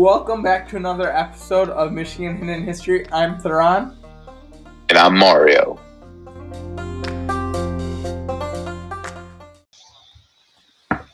Welcome 0.00 0.42
back 0.42 0.66
to 0.70 0.78
another 0.78 1.14
episode 1.14 1.68
of 1.68 1.92
Michigan 1.92 2.38
Hidden 2.38 2.64
History. 2.64 3.06
I'm 3.12 3.38
Theron. 3.38 3.94
And 4.88 4.96
I'm 4.96 5.14
Mario. 5.14 5.78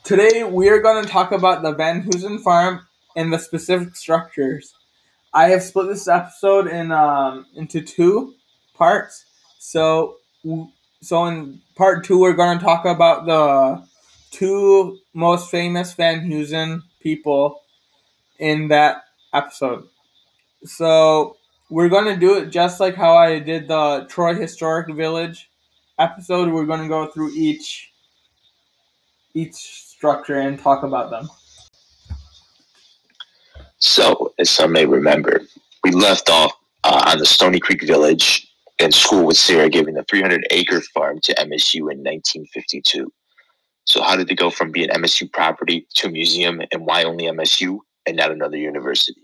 Today 0.04 0.44
we 0.44 0.68
are 0.68 0.78
going 0.78 1.04
to 1.04 1.10
talk 1.10 1.32
about 1.32 1.62
the 1.62 1.72
Van 1.72 2.00
Hoosen 2.02 2.38
farm 2.38 2.86
and 3.16 3.32
the 3.32 3.40
specific 3.40 3.96
structures. 3.96 4.72
I 5.34 5.48
have 5.48 5.64
split 5.64 5.88
this 5.88 6.06
episode 6.06 6.68
in 6.68 6.92
um, 6.92 7.46
into 7.56 7.80
two 7.80 8.34
parts. 8.74 9.24
So 9.58 10.18
so 11.02 11.26
in 11.26 11.60
part 11.74 12.04
two 12.04 12.20
we're 12.20 12.34
going 12.34 12.56
to 12.56 12.64
talk 12.64 12.84
about 12.84 13.26
the 13.26 13.84
two 14.30 14.98
most 15.12 15.50
famous 15.50 15.92
Van 15.94 16.20
Hoosen 16.20 16.84
people 17.00 17.62
in 18.38 18.68
that 18.68 19.04
episode. 19.32 19.88
So 20.64 21.36
we're 21.70 21.88
going 21.88 22.12
to 22.12 22.16
do 22.18 22.36
it 22.36 22.50
just 22.50 22.80
like 22.80 22.94
how 22.94 23.16
I 23.16 23.38
did 23.38 23.68
the 23.68 24.06
Troy 24.08 24.34
Historic 24.34 24.94
Village 24.94 25.50
episode. 25.98 26.52
We're 26.52 26.66
going 26.66 26.82
to 26.82 26.88
go 26.88 27.06
through 27.06 27.32
each 27.34 27.92
each 29.34 29.54
structure 29.54 30.38
and 30.38 30.58
talk 30.58 30.82
about 30.82 31.10
them. 31.10 31.28
So, 33.78 34.32
as 34.38 34.48
some 34.48 34.72
may 34.72 34.86
remember, 34.86 35.42
we 35.84 35.90
left 35.90 36.30
off 36.30 36.52
uh, 36.84 37.04
on 37.06 37.18
the 37.18 37.26
Stony 37.26 37.60
Creek 37.60 37.82
Village 37.82 38.48
in 38.78 38.92
school 38.92 39.26
with 39.26 39.36
Sarah 39.36 39.68
giving 39.68 39.94
the 39.94 40.04
300 40.04 40.46
acre 40.50 40.80
farm 40.94 41.20
to 41.22 41.34
MSU 41.34 41.80
in 41.80 42.02
1952. 42.02 43.12
So, 43.84 44.02
how 44.02 44.16
did 44.16 44.30
it 44.30 44.36
go 44.36 44.50
from 44.50 44.72
being 44.72 44.88
MSU 44.88 45.30
property 45.30 45.86
to 45.96 46.08
a 46.08 46.10
museum, 46.10 46.62
and 46.72 46.86
why 46.86 47.04
only 47.04 47.24
MSU 47.24 47.80
and 48.06 48.16
not 48.16 48.30
another 48.30 48.56
university? 48.56 49.20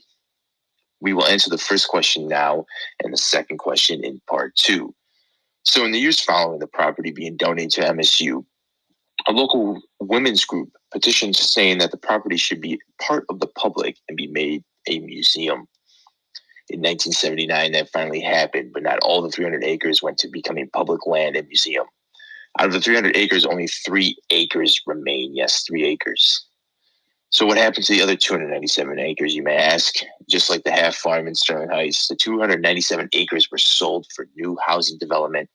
We 1.00 1.12
will 1.12 1.26
answer 1.26 1.50
the 1.50 1.58
first 1.58 1.88
question 1.88 2.28
now 2.28 2.64
and 3.02 3.12
the 3.12 3.18
second 3.18 3.58
question 3.58 4.04
in 4.04 4.20
part 4.28 4.54
two. 4.56 4.94
So, 5.64 5.84
in 5.84 5.92
the 5.92 5.98
years 5.98 6.20
following 6.20 6.58
the 6.58 6.66
property 6.66 7.12
being 7.12 7.36
donated 7.36 7.70
to 7.72 7.92
MSU, 7.92 8.44
a 9.26 9.32
local 9.32 9.80
women's 10.00 10.44
group 10.44 10.70
petitioned 10.92 11.36
saying 11.36 11.78
that 11.78 11.90
the 11.90 11.96
property 11.96 12.36
should 12.36 12.60
be 12.60 12.80
part 13.00 13.24
of 13.28 13.40
the 13.40 13.46
public 13.46 13.96
and 14.08 14.16
be 14.16 14.26
made 14.26 14.64
a 14.88 14.98
museum. 15.00 15.66
In 16.68 16.80
1979, 16.80 17.72
that 17.72 17.90
finally 17.90 18.20
happened, 18.20 18.72
but 18.72 18.82
not 18.82 18.98
all 19.02 19.22
the 19.22 19.30
300 19.30 19.62
acres 19.64 20.02
went 20.02 20.18
to 20.18 20.28
becoming 20.28 20.70
public 20.72 21.06
land 21.06 21.36
and 21.36 21.46
museum. 21.48 21.86
Out 22.58 22.66
of 22.66 22.72
the 22.72 22.80
300 22.80 23.16
acres, 23.16 23.46
only 23.46 23.66
three 23.66 24.16
acres 24.30 24.80
remain. 24.86 25.34
Yes, 25.34 25.64
three 25.66 25.84
acres. 25.84 26.46
So, 27.32 27.46
what 27.46 27.56
happened 27.56 27.86
to 27.86 27.94
the 27.94 28.02
other 28.02 28.14
297 28.14 28.98
acres, 28.98 29.34
you 29.34 29.42
may 29.42 29.56
ask? 29.56 29.94
Just 30.28 30.50
like 30.50 30.64
the 30.64 30.70
half 30.70 30.94
farm 30.94 31.26
in 31.26 31.34
Sterling 31.34 31.70
Heights, 31.70 32.08
the 32.08 32.14
297 32.14 33.08
acres 33.14 33.50
were 33.50 33.56
sold 33.56 34.06
for 34.14 34.28
new 34.36 34.58
housing 34.66 34.98
development. 34.98 35.48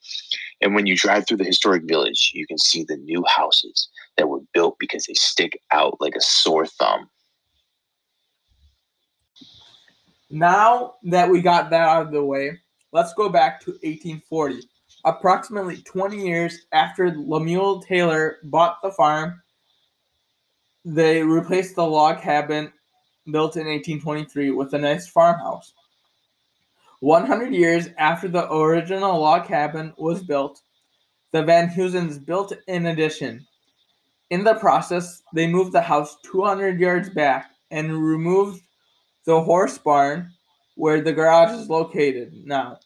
And 0.60 0.74
when 0.74 0.88
you 0.88 0.98
drive 0.98 1.28
through 1.28 1.38
the 1.38 1.44
historic 1.44 1.84
village, 1.84 2.32
you 2.34 2.48
can 2.48 2.58
see 2.58 2.84
the 2.84 2.98
new 2.98 3.24
houses 3.28 3.90
that 4.18 4.28
were 4.28 4.40
built 4.56 4.78
because 4.80 5.06
they 5.06 5.14
stick 5.14 5.62
out 5.72 6.02
like 6.02 6.16
a 6.16 6.22
sore 6.22 6.66
thumb. 6.66 7.12
Now 10.32 10.96
that 11.04 11.30
we 11.30 11.44
got 11.44 11.70
that 11.70 11.88
out 11.88 12.08
of 12.08 12.12
the 12.12 12.24
way, 12.24 12.58
let's 12.92 13.14
go 13.14 13.30
back 13.30 13.62
to 13.62 13.72
1840. 13.72 14.62
Approximately 15.06 15.84
20 15.84 16.28
years 16.28 16.66
after 16.72 17.12
Lemuel 17.16 17.84
Taylor 17.84 18.38
bought 18.46 18.82
the 18.82 18.92
farm, 18.92 19.40
they 20.88 21.22
replaced 21.22 21.76
the 21.76 21.86
log 21.86 22.22
cabin 22.22 22.72
built 23.26 23.58
in 23.58 23.68
1823 23.68 24.52
with 24.52 24.74
a 24.74 24.78
nice 24.78 25.06
farmhouse. 25.06 25.74
100 27.02 27.54
years 27.54 27.90
after 27.98 28.30
the 28.30 28.50
original 28.52 29.20
log 29.20 29.46
cabin 29.46 29.94
was 29.98 30.24
built, 30.24 30.62
the 31.34 31.44
Van 31.44 31.68
Hoosens 31.68 32.26
built 32.26 32.54
an 32.70 32.86
addition. 32.86 33.46
In 34.30 34.46
the 34.46 34.56
process, 34.56 35.24
they 35.34 35.46
moved 35.46 35.74
the 35.74 35.82
house 35.82 36.18
200 36.24 36.80
yards 36.80 37.10
back 37.10 37.52
and 37.70 37.92
removed 37.92 38.62
the 39.26 39.42
horse 39.42 39.78
barn 39.78 40.32
where 40.76 41.02
the 41.02 41.12
garage 41.12 41.52
is 41.52 41.70
located 41.70 42.34
now. 42.46 42.80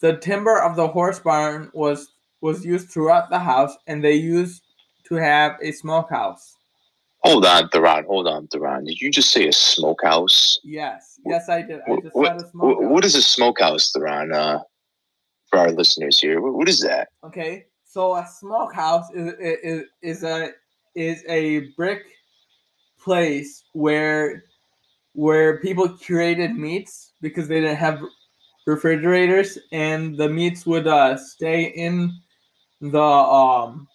The 0.00 0.16
timber 0.16 0.60
of 0.60 0.74
the 0.74 0.88
horse 0.88 1.20
barn 1.20 1.70
was 1.72 2.14
was 2.40 2.64
used 2.64 2.90
throughout 2.90 3.30
the 3.30 3.38
house 3.38 3.76
and 3.86 4.02
they 4.02 4.14
used 4.14 4.64
to 5.04 5.14
have 5.14 5.56
a 5.62 5.70
smokehouse. 5.70 6.56
Hold 7.24 7.46
on, 7.46 7.68
Theron. 7.68 8.04
Hold 8.06 8.26
on, 8.26 8.48
Theron. 8.48 8.84
Did 8.84 9.00
you 9.00 9.10
just 9.10 9.30
say 9.30 9.46
a 9.46 9.52
smokehouse? 9.52 10.58
Yes. 10.64 11.20
Yes, 11.24 11.48
I 11.48 11.62
did. 11.62 11.80
I 11.86 11.96
just 12.00 12.16
what, 12.16 12.28
said 12.28 12.48
a 12.48 12.50
smokehouse. 12.50 12.90
What 12.90 13.04
is 13.04 13.14
a 13.14 13.22
smokehouse, 13.22 13.92
Theron? 13.92 14.32
Uh, 14.32 14.58
for 15.52 15.58
our 15.58 15.70
listeners 15.70 16.18
here, 16.18 16.40
what, 16.40 16.54
what 16.54 16.68
is 16.68 16.80
that? 16.80 17.08
Okay, 17.24 17.66
so 17.84 18.16
a 18.16 18.26
smokehouse 18.26 19.10
is, 19.14 19.34
is 19.38 19.82
is 20.00 20.24
a 20.24 20.50
is 20.94 21.22
a 21.28 21.68
brick 21.76 22.04
place 22.98 23.64
where 23.74 24.44
where 25.12 25.60
people 25.60 25.88
curated 25.88 26.56
meats 26.56 27.12
because 27.20 27.48
they 27.48 27.60
didn't 27.60 27.76
have 27.76 28.00
refrigerators 28.66 29.58
and 29.72 30.16
the 30.16 30.28
meats 30.28 30.64
would 30.64 30.86
uh, 30.86 31.18
stay 31.18 31.64
in 31.64 32.10
the 32.80 32.98
um 32.98 33.86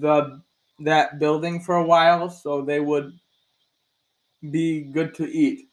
the 0.00 0.42
that 0.80 1.18
building 1.18 1.60
for 1.60 1.76
a 1.76 1.84
while 1.84 2.28
so 2.28 2.62
they 2.62 2.80
would 2.80 3.12
be 4.50 4.82
good 4.82 5.14
to 5.14 5.24
eat 5.30 5.68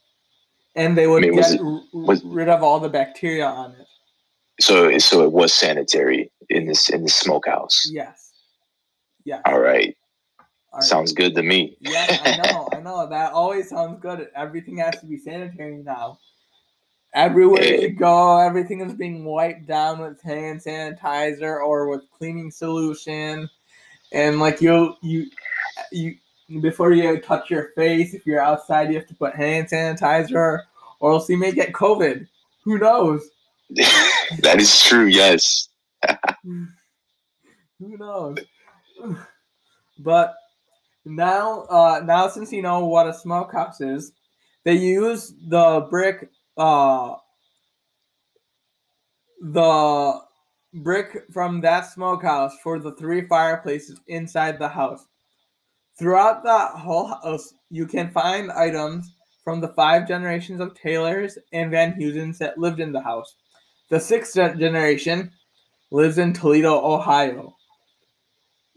and 0.76 0.98
they 0.98 1.08
would 1.08 1.24
I 1.24 1.28
mean, 1.28 1.36
get 1.40 1.52
it- 1.54 1.62
was- 1.94 2.24
rid 2.24 2.50
of 2.50 2.64
all 2.64 2.80
the 2.80 2.90
bacteria 2.90 3.46
on 3.46 3.72
it 3.72 3.88
So, 4.62 4.98
so 5.00 5.24
it 5.24 5.32
was 5.32 5.54
sanitary 5.54 6.32
in 6.50 6.66
this 6.66 6.90
in 6.90 7.04
the 7.04 7.10
smokehouse. 7.10 7.90
yes 7.92 8.32
yes 9.26 9.42
All 9.46 9.60
right, 9.60 9.96
All 10.72 10.80
right. 10.80 10.84
sounds 10.84 11.12
good 11.14 11.34
to 11.36 11.44
me. 11.44 11.78
Yeah, 11.82 12.06
I 12.24 12.38
know, 12.38 12.70
I 12.74 12.80
know. 12.80 13.08
That 13.10 13.32
always 13.34 13.70
sounds 13.70 14.00
good. 14.02 14.30
Everything 14.36 14.78
has 14.78 15.00
to 15.00 15.06
be 15.06 15.18
sanitary 15.18 15.78
now. 15.84 16.20
Everywhere 17.16 17.64
you 17.64 17.88
eh. 17.88 17.92
go, 17.92 18.40
everything 18.40 18.82
is 18.82 18.94
being 18.94 19.24
wiped 19.24 19.68
down 19.68 20.00
with 20.00 20.22
hand 20.24 20.60
sanitizer 20.62 21.62
or 21.64 21.88
with 21.90 22.10
cleaning 22.18 22.50
solution. 22.52 23.50
And 24.14 24.40
like 24.40 24.62
you 24.62 24.96
you 25.02 25.26
you 25.92 26.16
before 26.62 26.94
you 26.94 27.20
touch 27.20 27.50
your 27.50 27.70
face, 27.76 28.14
if 28.14 28.26
you're 28.26 28.42
outside 28.42 28.90
you 28.90 28.96
have 28.96 29.08
to 29.08 29.16
put 29.16 29.36
hand 29.36 29.68
sanitizer 29.68 30.62
or 31.00 31.12
else 31.12 31.28
you 31.30 31.38
may 31.38 31.52
get 31.52 31.74
COVID. 31.74 32.28
Who 32.64 32.78
knows? 32.78 33.28
that 34.40 34.60
is 34.60 34.82
true. 34.82 35.08
Yes. 35.08 35.68
Who 36.44 36.68
knows? 37.80 38.38
But 40.00 40.34
now, 41.06 41.62
uh, 41.70 42.02
now 42.04 42.28
since 42.28 42.52
you 42.52 42.64
know 42.64 42.86
what 42.86 43.08
a 43.08 43.14
smokehouse 43.14 43.80
is, 43.80 44.12
they 44.64 44.74
use 44.74 45.34
the 45.48 45.86
brick, 45.90 46.32
uh, 46.58 47.16
the 49.40 50.20
brick 50.74 51.26
from 51.32 51.62
that 51.62 51.92
smokehouse 51.92 52.56
for 52.64 52.80
the 52.80 52.94
three 52.96 53.28
fireplaces 53.28 54.00
inside 54.08 54.58
the 54.58 54.68
house. 54.68 55.06
Throughout 55.98 56.44
the 56.44 56.58
whole 56.78 57.08
house, 57.08 57.54
you 57.70 57.86
can 57.86 58.10
find 58.12 58.52
items 58.52 59.14
from 59.44 59.62
the 59.62 59.68
five 59.70 60.08
generations 60.08 60.60
of 60.60 60.74
Taylors 60.74 61.38
and 61.52 61.70
Van 61.70 61.94
Hoosens 61.94 62.38
that 62.40 62.58
lived 62.58 62.80
in 62.80 62.92
the 62.92 63.02
house. 63.02 63.36
The 63.90 64.00
sixth 64.00 64.34
generation 64.34 65.32
lives 65.92 66.18
in 66.18 66.34
Toledo, 66.34 66.74
Ohio. 66.84 67.56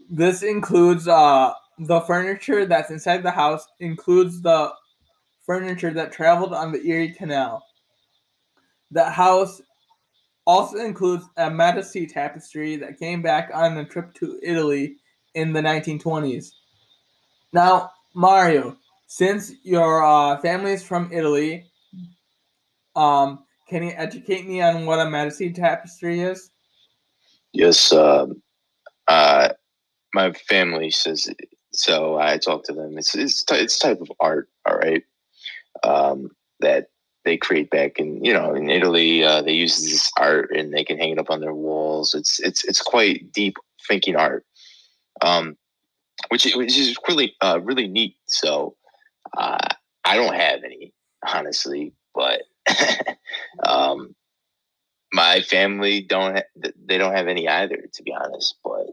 This 0.09 0.43
includes 0.43 1.07
uh, 1.07 1.53
the 1.79 2.01
furniture 2.01 2.65
that's 2.65 2.91
inside 2.91 3.23
the 3.23 3.31
house, 3.31 3.65
includes 3.79 4.41
the 4.41 4.71
furniture 5.45 5.91
that 5.91 6.11
traveled 6.11 6.53
on 6.53 6.71
the 6.71 6.85
Erie 6.85 7.13
Canal. 7.13 7.63
The 8.91 9.09
house 9.09 9.61
also 10.47 10.77
includes 10.77 11.25
a 11.35 11.51
Medici 11.51 12.07
tapestry 12.07 12.77
that 12.77 12.97
came 12.97 13.21
back 13.21 13.51
on 13.53 13.77
a 13.77 13.85
trip 13.85 14.13
to 14.15 14.39
Italy 14.41 14.95
in 15.35 15.51
the 15.51 15.61
1920s. 15.61 16.53
Now, 17.51 17.91
Mario, 18.15 18.77
since 19.07 19.51
your 19.63 20.03
uh, 20.03 20.37
family 20.39 20.71
is 20.71 20.83
from 20.83 21.11
Italy, 21.11 21.65
um, 22.95 23.43
can 23.69 23.83
you 23.83 23.91
educate 23.95 24.47
me 24.47 24.61
on 24.61 24.85
what 24.85 25.05
a 25.05 25.09
Medici 25.09 25.51
tapestry 25.51 26.21
is? 26.21 26.49
Yes. 27.51 27.91
Um, 27.91 28.41
uh, 29.09 29.49
my 30.13 30.31
family 30.31 30.91
says 30.91 31.29
so. 31.73 32.17
I 32.17 32.37
talk 32.37 32.63
to 32.65 32.73
them. 32.73 32.97
It's 32.97 33.15
it's 33.15 33.43
ty- 33.43 33.57
it's 33.57 33.77
type 33.77 33.99
of 34.01 34.11
art. 34.19 34.49
All 34.65 34.77
right. 34.77 35.03
Um, 35.83 36.29
that 36.61 36.87
they 37.27 37.37
create 37.37 37.69
back 37.69 37.99
in 37.99 38.23
you 38.23 38.33
know 38.33 38.55
in 38.55 38.69
Italy. 38.69 39.23
Uh, 39.23 39.41
they 39.41 39.51
use 39.51 39.81
this 39.81 40.09
art 40.17 40.49
and 40.55 40.73
they 40.73 40.83
can 40.83 40.97
hang 40.97 41.11
it 41.11 41.19
up 41.19 41.29
on 41.29 41.41
their 41.41 41.53
walls. 41.53 42.15
It's 42.15 42.39
it's 42.39 42.63
it's 42.63 42.81
quite 42.81 43.31
deep 43.31 43.57
thinking 43.87 44.15
art. 44.15 44.45
Um, 45.21 45.57
which 46.29 46.45
which 46.55 46.77
is 46.77 46.97
really 47.07 47.35
uh, 47.41 47.59
really 47.61 47.87
neat. 47.87 48.15
So 48.27 48.75
uh, 49.37 49.57
I 50.05 50.15
don't 50.15 50.35
have 50.35 50.63
any. 50.63 50.93
honestly, 51.25 51.93
but 52.13 52.43
um, 53.65 54.15
my 55.13 55.41
family 55.41 56.01
don't 56.01 56.43
they 56.55 56.97
don't 56.97 57.15
have 57.15 57.27
any 57.27 57.47
either, 57.47 57.83
to 57.93 58.03
be 58.03 58.13
honest. 58.13 58.55
But 58.63 58.87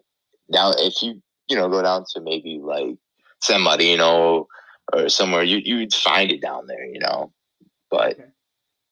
now, 0.49 0.73
if 0.77 1.03
you 1.03 1.23
you 1.49 1.57
know 1.57 1.69
go 1.69 1.83
down 1.83 2.05
to 2.13 2.21
maybe 2.21 2.61
like 2.63 2.97
you 3.81 3.97
know 3.97 4.49
or 4.93 5.09
somewhere, 5.09 5.43
you 5.43 5.59
you'd 5.59 5.95
find 5.95 6.31
it 6.31 6.43
down 6.43 6.67
there, 6.67 6.85
you 6.85 7.01
know. 7.01 7.33
But 7.95 8.15
Okay. 8.15 8.29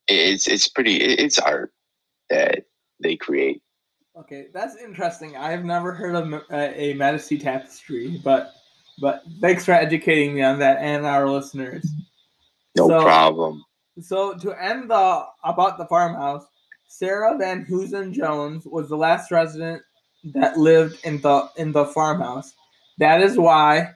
it's 0.09 0.47
it's 0.47 0.69
pretty 0.69 0.97
it's 1.03 1.39
art 1.41 1.73
that 2.31 2.67
they 3.01 3.17
create. 3.17 3.61
Okay, 4.17 4.47
that's 4.55 4.77
interesting. 4.77 5.37
I've 5.37 5.65
never 5.65 5.93
heard 5.93 6.15
of 6.15 6.33
uh, 6.35 6.41
a 6.51 6.95
Medici 6.95 7.37
tapestry, 7.39 8.21
but 8.23 8.53
but 9.01 9.23
thanks 9.41 9.65
for 9.65 9.73
educating 9.73 10.35
me 10.35 10.43
on 10.43 10.61
that 10.61 10.79
and 10.79 11.05
our 11.05 11.29
listeners. 11.29 11.85
No 12.77 12.87
So- 12.89 13.03
problem. 13.03 13.65
So 14.01 14.35
to 14.39 14.53
end 14.63 14.89
the 14.91 15.25
about 15.45 15.79
the 15.79 15.87
farmhouse, 15.87 16.47
Sarah 16.89 17.37
Van 17.37 17.63
Hoosen 17.65 18.13
Jones 18.13 18.65
was 18.67 18.89
the 18.89 18.97
last 18.97 19.31
resident 19.33 19.83
that 20.33 20.57
lived 20.59 20.99
in 21.05 21.21
the 21.21 21.49
in 21.57 21.73
the 21.73 21.87
farmhouse. 21.87 22.55
That 22.99 23.21
is 23.21 23.37
why 23.37 23.95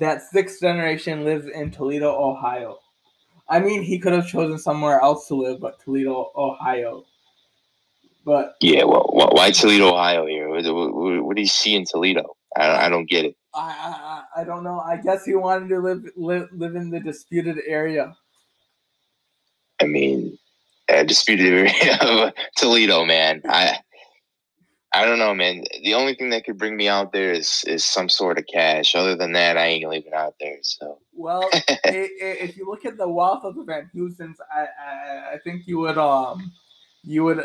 that 0.00 0.22
sixth 0.22 0.60
generation 0.60 1.24
lives 1.24 1.46
in 1.46 1.70
Toledo, 1.70 2.10
Ohio. 2.12 2.78
I 3.48 3.60
mean, 3.60 3.82
he 3.82 3.98
could 3.98 4.12
have 4.12 4.26
chosen 4.26 4.58
somewhere 4.58 5.00
else 5.00 5.28
to 5.28 5.34
live, 5.34 5.60
but 5.60 5.80
Toledo, 5.80 6.30
Ohio. 6.36 7.04
But 8.24 8.54
Yeah, 8.60 8.84
well, 8.84 9.06
why 9.12 9.50
Toledo, 9.50 9.92
Ohio? 9.92 10.26
Here, 10.26 10.48
what, 10.48 11.36
do 11.36 11.42
you 11.42 11.46
see 11.48 11.74
in 11.74 11.84
Toledo? 11.84 12.36
I 12.56 12.66
don't, 12.66 12.76
I 12.76 12.88
don't 12.88 13.08
get 13.10 13.26
it. 13.26 13.36
I, 13.54 14.22
I 14.36 14.40
I- 14.40 14.44
don't 14.44 14.64
know. 14.64 14.80
I 14.80 14.96
guess 14.96 15.24
he 15.24 15.34
wanted 15.34 15.68
to 15.68 15.78
live 15.78 16.04
live, 16.16 16.48
live 16.52 16.74
in 16.74 16.90
the 16.90 17.00
disputed 17.00 17.58
area. 17.66 18.16
I 19.80 19.86
mean, 19.86 20.38
uh, 20.88 21.02
disputed 21.04 21.52
area 21.52 21.98
of 22.00 22.32
Toledo, 22.56 23.04
man. 23.04 23.42
I 23.48 23.78
I 24.92 25.04
don't 25.04 25.18
know, 25.18 25.34
man. 25.34 25.64
The 25.82 25.94
only 25.94 26.14
thing 26.14 26.30
that 26.30 26.44
could 26.44 26.56
bring 26.58 26.76
me 26.76 26.88
out 26.88 27.12
there 27.12 27.32
is 27.32 27.64
is 27.66 27.84
some 27.84 28.08
sort 28.08 28.38
of 28.38 28.46
cash. 28.52 28.94
Other 28.94 29.16
than 29.16 29.32
that, 29.32 29.58
I 29.58 29.66
ain't 29.66 29.88
leaving 29.88 30.14
out 30.14 30.34
there. 30.40 30.58
So 30.62 30.98
Well, 31.24 31.48
if 31.86 32.54
you 32.58 32.66
look 32.66 32.84
at 32.84 32.98
the 32.98 33.08
wealth 33.08 33.44
of 33.44 33.56
the 33.56 33.62
Van 33.62 33.90
Hoosens, 33.94 34.36
I, 34.54 34.66
I 34.66 35.32
I 35.32 35.38
think 35.42 35.66
you 35.66 35.78
would 35.78 35.96
um 35.96 36.52
you 37.02 37.24
would 37.24 37.42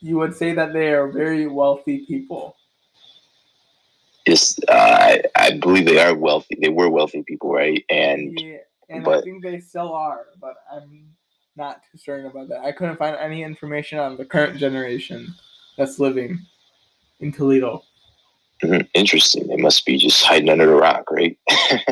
you 0.00 0.16
would 0.16 0.34
say 0.34 0.54
that 0.54 0.72
they 0.72 0.88
are 0.94 1.06
very 1.12 1.46
wealthy 1.46 2.06
people. 2.06 2.56
just 4.26 4.64
uh, 4.68 4.72
I 4.72 5.22
I 5.36 5.58
believe 5.58 5.84
they 5.84 6.00
are 6.00 6.14
wealthy. 6.14 6.56
They 6.62 6.70
were 6.70 6.88
wealthy 6.88 7.22
people, 7.22 7.52
right? 7.52 7.84
And 7.90 8.32
Yeah, 8.32 8.56
and 8.88 9.06
I 9.06 9.20
think 9.20 9.42
they 9.42 9.60
still 9.60 9.92
are, 9.92 10.24
but 10.40 10.54
I'm 10.72 11.10
not 11.56 11.82
too 11.92 11.98
certain 11.98 12.24
about 12.24 12.48
that. 12.48 12.64
I 12.64 12.72
couldn't 12.72 12.96
find 12.96 13.16
any 13.16 13.42
information 13.42 13.98
on 13.98 14.16
the 14.16 14.24
current 14.24 14.56
generation 14.56 15.34
that's 15.76 15.98
living 15.98 16.38
in 17.20 17.32
Toledo. 17.32 17.82
mhm, 18.64 18.88
interesting. 18.94 19.46
They 19.46 19.56
must 19.56 19.84
be 19.84 19.98
just 19.98 20.24
hiding 20.24 20.48
under 20.48 20.64
the 20.64 20.74
rock, 20.74 21.10
right? 21.10 21.36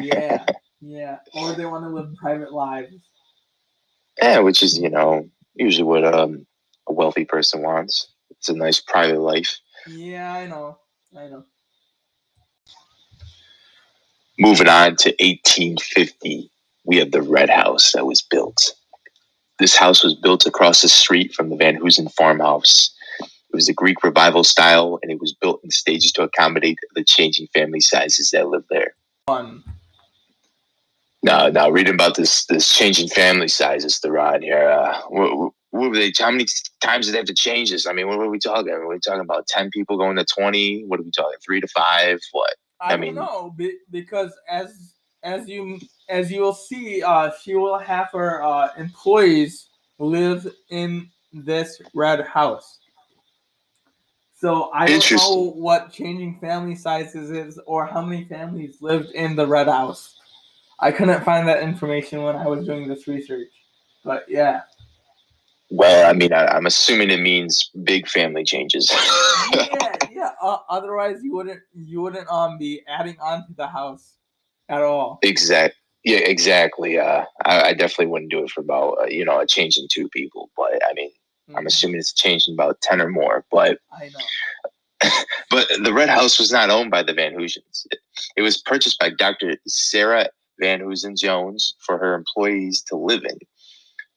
Yeah, 0.00 0.46
yeah, 0.80 1.18
or 1.34 1.52
they 1.52 1.66
want 1.66 1.84
to 1.84 1.90
live 1.90 2.14
private 2.16 2.52
lives. 2.52 2.94
yeah, 4.20 4.38
which 4.38 4.62
is 4.62 4.78
you 4.78 4.90
know 4.90 5.28
usually 5.54 5.84
what 5.84 6.04
um 6.04 6.46
a 6.88 6.92
wealthy 6.92 7.24
person 7.24 7.62
wants. 7.62 8.08
It's 8.30 8.48
a 8.48 8.54
nice 8.54 8.80
private 8.80 9.20
life. 9.20 9.58
Yeah, 9.86 10.32
I 10.32 10.46
know, 10.46 10.78
I 11.16 11.28
know. 11.28 11.44
Moving 14.38 14.68
on 14.68 14.94
to 14.96 15.08
1850, 15.18 16.50
we 16.84 16.96
have 16.98 17.10
the 17.10 17.22
Red 17.22 17.50
House 17.50 17.92
that 17.92 18.06
was 18.06 18.22
built. 18.22 18.72
This 19.58 19.74
house 19.74 20.04
was 20.04 20.14
built 20.14 20.46
across 20.46 20.82
the 20.82 20.88
street 20.88 21.34
from 21.34 21.50
the 21.50 21.56
Van 21.56 21.74
Hoosen 21.74 22.08
farmhouse. 22.10 22.94
It 23.20 23.56
was 23.56 23.66
the 23.66 23.72
Greek 23.72 24.04
revival 24.04 24.44
style, 24.44 25.00
and 25.02 25.10
it 25.10 25.20
was 25.20 25.34
built 25.34 25.60
in 25.64 25.70
stages 25.72 26.12
to 26.12 26.22
accommodate 26.22 26.78
the 26.94 27.02
changing 27.02 27.48
family 27.48 27.80
sizes 27.80 28.30
that 28.30 28.48
lived 28.48 28.66
there. 28.70 28.94
One. 29.26 29.64
Now, 31.22 31.48
now 31.48 31.68
reading 31.68 31.94
about 31.94 32.14
this 32.14 32.46
this 32.46 32.76
changing 32.76 33.08
family 33.08 33.48
sizes, 33.48 34.00
the 34.00 34.12
rod 34.12 34.42
here. 34.42 34.68
Uh, 34.68 35.00
what, 35.08 35.52
what 35.70 35.90
were 35.90 35.96
they? 35.96 36.12
How 36.16 36.30
many 36.30 36.46
times 36.80 37.06
did 37.06 37.12
they 37.12 37.18
have 37.18 37.26
to 37.26 37.34
change 37.34 37.70
this? 37.70 37.86
I 37.86 37.92
mean, 37.92 38.06
what 38.08 38.18
are 38.18 38.28
we 38.28 38.38
talking? 38.38 38.72
Are 38.72 38.86
we 38.88 39.00
talking 39.00 39.20
about 39.20 39.46
ten 39.48 39.70
people 39.70 39.98
going 39.98 40.16
to 40.16 40.24
twenty? 40.24 40.84
What 40.86 41.00
are 41.00 41.02
we 41.02 41.10
talking? 41.10 41.38
Three 41.44 41.60
to 41.60 41.68
five? 41.68 42.20
What? 42.32 42.54
I, 42.80 42.86
I 42.86 42.90
don't 42.92 43.00
mean- 43.00 43.14
know 43.16 43.52
be, 43.56 43.76
because 43.90 44.32
as 44.48 44.94
as 45.24 45.48
you 45.48 45.80
as 46.08 46.30
you 46.30 46.40
will 46.40 46.54
see, 46.54 47.02
uh, 47.02 47.32
she 47.42 47.54
will 47.56 47.78
have 47.78 48.10
her 48.12 48.42
uh, 48.42 48.68
employees 48.76 49.68
live 49.98 50.46
in 50.70 51.10
this 51.32 51.82
red 51.94 52.24
house. 52.26 52.78
So 54.36 54.70
I 54.72 54.86
don't 54.86 55.12
know 55.12 55.52
what 55.56 55.92
changing 55.92 56.38
family 56.38 56.76
sizes 56.76 57.32
is 57.32 57.58
or 57.66 57.86
how 57.86 58.02
many 58.02 58.24
families 58.24 58.80
lived 58.80 59.10
in 59.10 59.34
the 59.34 59.44
red 59.44 59.66
house. 59.66 60.17
I 60.80 60.92
couldn't 60.92 61.24
find 61.24 61.48
that 61.48 61.62
information 61.62 62.22
when 62.22 62.36
I 62.36 62.46
was 62.46 62.64
doing 62.64 62.88
this 62.88 63.08
research. 63.08 63.48
But 64.04 64.24
yeah. 64.28 64.62
Well, 65.70 66.08
I 66.08 66.12
mean, 66.14 66.32
I, 66.32 66.46
I'm 66.46 66.66
assuming 66.66 67.10
it 67.10 67.20
means 67.20 67.70
big 67.82 68.08
family 68.08 68.44
changes. 68.44 68.90
yeah, 69.52 69.96
yeah. 70.10 70.30
Uh, 70.40 70.58
otherwise, 70.70 71.18
you 71.22 71.34
wouldn't 71.34 71.60
you 71.74 72.00
wouldn't 72.00 72.28
um 72.28 72.58
be 72.58 72.82
adding 72.88 73.16
on 73.20 73.46
to 73.46 73.52
the 73.54 73.66
house 73.66 74.14
at 74.68 74.82
all. 74.82 75.18
Exactly. 75.22 75.76
Yeah, 76.04 76.18
exactly. 76.18 76.98
Uh, 76.98 77.24
I, 77.44 77.62
I 77.62 77.74
definitely 77.74 78.06
wouldn't 78.06 78.30
do 78.30 78.44
it 78.44 78.50
for 78.50 78.60
about 78.60 78.98
uh, 79.02 79.06
you 79.06 79.24
know 79.24 79.40
a 79.40 79.46
change 79.46 79.76
in 79.76 79.88
two 79.92 80.08
people, 80.08 80.50
but 80.56 80.80
I 80.88 80.94
mean, 80.94 81.10
I'm 81.54 81.64
Mhm, 81.64 81.66
assuming 81.66 81.98
it's 81.98 82.12
changed 82.14 82.48
in 82.48 82.54
about 82.54 82.80
ten 82.80 83.00
or 83.02 83.10
more. 83.10 83.44
But 83.50 83.78
I 83.92 84.08
know. 84.08 85.10
but 85.50 85.68
the 85.82 85.92
Red 85.92 86.08
House 86.08 86.38
was 86.38 86.50
not 86.50 86.70
owned 86.70 86.90
by 86.90 87.02
the 87.02 87.12
Van 87.12 87.34
Hoosens. 87.34 87.86
It, 87.90 87.98
it 88.36 88.42
was 88.42 88.58
purchased 88.58 88.98
by 88.98 89.10
Dr. 89.10 89.56
Sarah 89.66 90.28
Van 90.60 90.80
Hoosen 90.80 91.16
Jones 91.16 91.74
for 91.78 91.98
her 91.98 92.14
employees 92.14 92.82
to 92.88 92.96
live 92.96 93.24
in. 93.24 93.38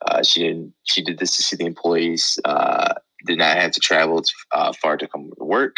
Uh, 0.07 0.23
she 0.23 0.41
didn't. 0.41 0.73
She 0.83 1.03
did 1.03 1.19
this 1.19 1.35
to 1.37 1.43
see 1.43 1.55
the 1.55 1.65
employees 1.65 2.39
uh, 2.45 2.93
did 3.25 3.37
not 3.37 3.57
have 3.57 3.71
to 3.71 3.79
travel 3.79 4.23
uh, 4.51 4.73
far 4.81 4.97
to 4.97 5.07
come 5.07 5.31
to 5.37 5.43
work. 5.43 5.77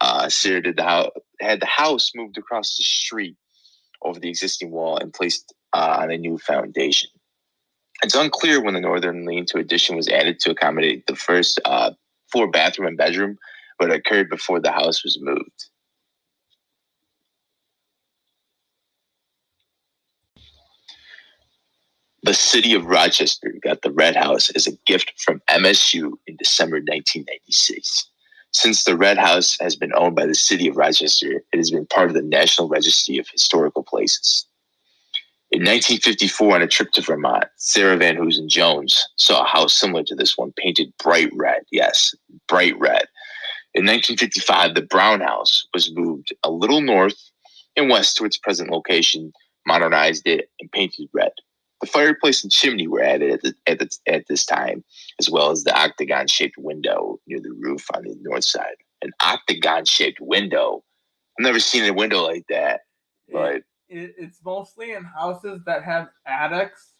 Uh, 0.00 0.28
Sarah 0.28 0.62
did 0.62 0.76
the 0.76 0.82
house 0.82 1.10
had 1.40 1.60
the 1.60 1.66
house 1.66 2.12
moved 2.14 2.38
across 2.38 2.76
the 2.76 2.82
street 2.82 3.36
over 4.02 4.20
the 4.20 4.28
existing 4.28 4.70
wall 4.70 4.98
and 4.98 5.12
placed 5.12 5.54
uh, 5.72 5.98
on 6.00 6.10
a 6.10 6.18
new 6.18 6.38
foundation. 6.38 7.10
It's 8.02 8.14
unclear 8.14 8.62
when 8.62 8.74
the 8.74 8.80
northern 8.80 9.24
lean-to 9.24 9.58
addition 9.58 9.96
was 9.96 10.08
added 10.08 10.38
to 10.40 10.50
accommodate 10.50 11.06
the 11.06 11.16
first 11.16 11.60
uh, 11.64 11.92
floor 12.30 12.50
bathroom 12.50 12.88
and 12.88 12.98
bedroom, 12.98 13.38
but 13.78 13.90
it 13.90 13.96
occurred 13.96 14.28
before 14.28 14.60
the 14.60 14.72
house 14.72 15.02
was 15.02 15.18
moved. 15.20 15.66
The 22.24 22.32
city 22.32 22.72
of 22.72 22.86
Rochester 22.86 23.54
got 23.62 23.82
the 23.82 23.92
Red 23.92 24.16
House 24.16 24.48
as 24.56 24.66
a 24.66 24.72
gift 24.86 25.12
from 25.20 25.42
MSU 25.50 26.12
in 26.26 26.36
December 26.36 26.76
1996. 26.76 28.08
Since 28.50 28.84
the 28.84 28.96
Red 28.96 29.18
House 29.18 29.58
has 29.60 29.76
been 29.76 29.92
owned 29.94 30.16
by 30.16 30.24
the 30.24 30.34
city 30.34 30.66
of 30.66 30.78
Rochester, 30.78 31.42
it 31.52 31.56
has 31.58 31.70
been 31.70 31.84
part 31.84 32.08
of 32.08 32.14
the 32.14 32.22
National 32.22 32.66
Registry 32.66 33.18
of 33.18 33.28
Historical 33.28 33.82
Places. 33.82 34.46
In 35.50 35.60
1954, 35.60 36.54
on 36.54 36.62
a 36.62 36.66
trip 36.66 36.92
to 36.92 37.02
Vermont, 37.02 37.44
Sarah 37.56 37.98
Van 37.98 38.16
Hoosen 38.16 38.48
Jones 38.48 39.06
saw 39.16 39.42
a 39.42 39.46
house 39.46 39.76
similar 39.76 40.02
to 40.04 40.14
this 40.14 40.38
one 40.38 40.54
painted 40.56 40.94
bright 41.02 41.28
red. 41.34 41.60
Yes, 41.72 42.14
bright 42.48 42.78
red. 42.78 43.06
In 43.74 43.84
1955, 43.84 44.74
the 44.74 44.80
Brown 44.80 45.20
House 45.20 45.66
was 45.74 45.94
moved 45.94 46.32
a 46.42 46.50
little 46.50 46.80
north 46.80 47.30
and 47.76 47.90
west 47.90 48.16
to 48.16 48.24
its 48.24 48.38
present 48.38 48.70
location, 48.70 49.30
modernized 49.66 50.26
it, 50.26 50.48
and 50.58 50.72
painted 50.72 51.10
red. 51.12 51.32
The 51.84 51.90
fireplace 51.90 52.42
and 52.42 52.50
chimney 52.50 52.88
were 52.88 53.02
added 53.02 53.30
at, 53.30 53.42
the, 53.42 53.54
at, 53.66 53.78
the, 53.78 53.90
at 54.06 54.26
this 54.26 54.46
time, 54.46 54.82
as 55.20 55.28
well 55.28 55.50
as 55.50 55.64
the 55.64 55.78
octagon 55.78 56.26
shaped 56.28 56.56
window 56.56 57.20
near 57.26 57.40
the 57.40 57.52
roof 57.52 57.84
on 57.92 58.04
the 58.04 58.16
north 58.22 58.46
side. 58.46 58.76
An 59.02 59.10
octagon 59.20 59.84
shaped 59.84 60.18
window. 60.18 60.82
I've 61.38 61.44
never 61.44 61.60
seen 61.60 61.84
a 61.84 61.92
window 61.92 62.22
like 62.22 62.46
that, 62.48 62.86
but 63.30 63.56
it, 63.90 64.14
it's 64.16 64.38
mostly 64.42 64.92
in 64.92 65.04
houses 65.04 65.60
that 65.66 65.84
have 65.84 66.08
attics 66.24 66.94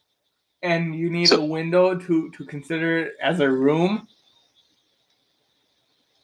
and 0.62 0.94
you 0.94 1.08
need 1.08 1.28
So- 1.28 1.40
a 1.40 1.46
window 1.46 1.94
to 1.98 2.30
to 2.30 2.44
consider 2.44 2.98
it 2.98 3.14
as 3.22 3.40
a 3.40 3.50
room 3.50 4.06